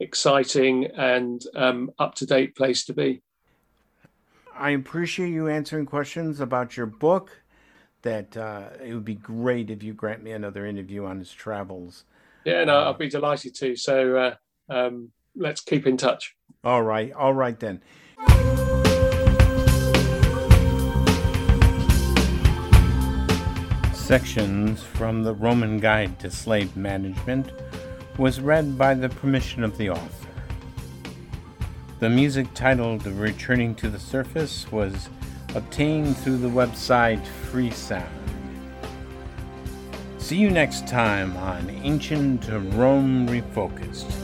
exciting 0.00 0.86
and 0.86 1.42
um, 1.54 1.90
up 1.98 2.14
to 2.16 2.26
date 2.26 2.56
place 2.56 2.84
to 2.86 2.94
be. 2.94 3.22
I 4.56 4.70
appreciate 4.70 5.30
you 5.30 5.48
answering 5.48 5.86
questions 5.86 6.40
about 6.40 6.76
your 6.76 6.86
book. 6.86 7.42
That 8.02 8.34
uh, 8.34 8.70
it 8.82 8.94
would 8.94 9.04
be 9.04 9.14
great 9.14 9.70
if 9.70 9.82
you 9.82 9.92
grant 9.92 10.22
me 10.22 10.32
another 10.32 10.64
interview 10.64 11.04
on 11.04 11.18
his 11.18 11.30
travels. 11.30 12.04
Yeah, 12.46 12.64
no, 12.64 12.78
I'll 12.78 12.94
be 12.94 13.10
delighted 13.10 13.54
to. 13.56 13.76
So 13.76 14.16
uh, 14.16 14.34
um, 14.74 15.10
let's 15.36 15.60
keep 15.60 15.86
in 15.86 15.98
touch. 15.98 16.34
All 16.64 16.82
right, 16.82 17.12
all 17.12 17.34
right 17.34 17.58
then. 17.60 17.82
Sections 24.10 24.82
from 24.82 25.22
the 25.22 25.34
Roman 25.34 25.78
Guide 25.78 26.18
to 26.18 26.32
Slave 26.32 26.76
Management 26.76 27.52
was 28.18 28.40
read 28.40 28.76
by 28.76 28.92
the 28.92 29.08
permission 29.08 29.62
of 29.62 29.78
the 29.78 29.88
author. 29.90 30.28
The 32.00 32.10
music 32.10 32.52
titled 32.52 33.06
Returning 33.06 33.72
to 33.76 33.88
the 33.88 34.00
Surface 34.00 34.66
was 34.72 35.08
obtained 35.54 36.16
through 36.16 36.38
the 36.38 36.48
website 36.48 37.24
Freesound. 37.52 38.08
See 40.18 40.38
you 40.38 40.50
next 40.50 40.88
time 40.88 41.36
on 41.36 41.70
Ancient 41.70 42.48
Rome 42.74 43.28
Refocused. 43.28 44.19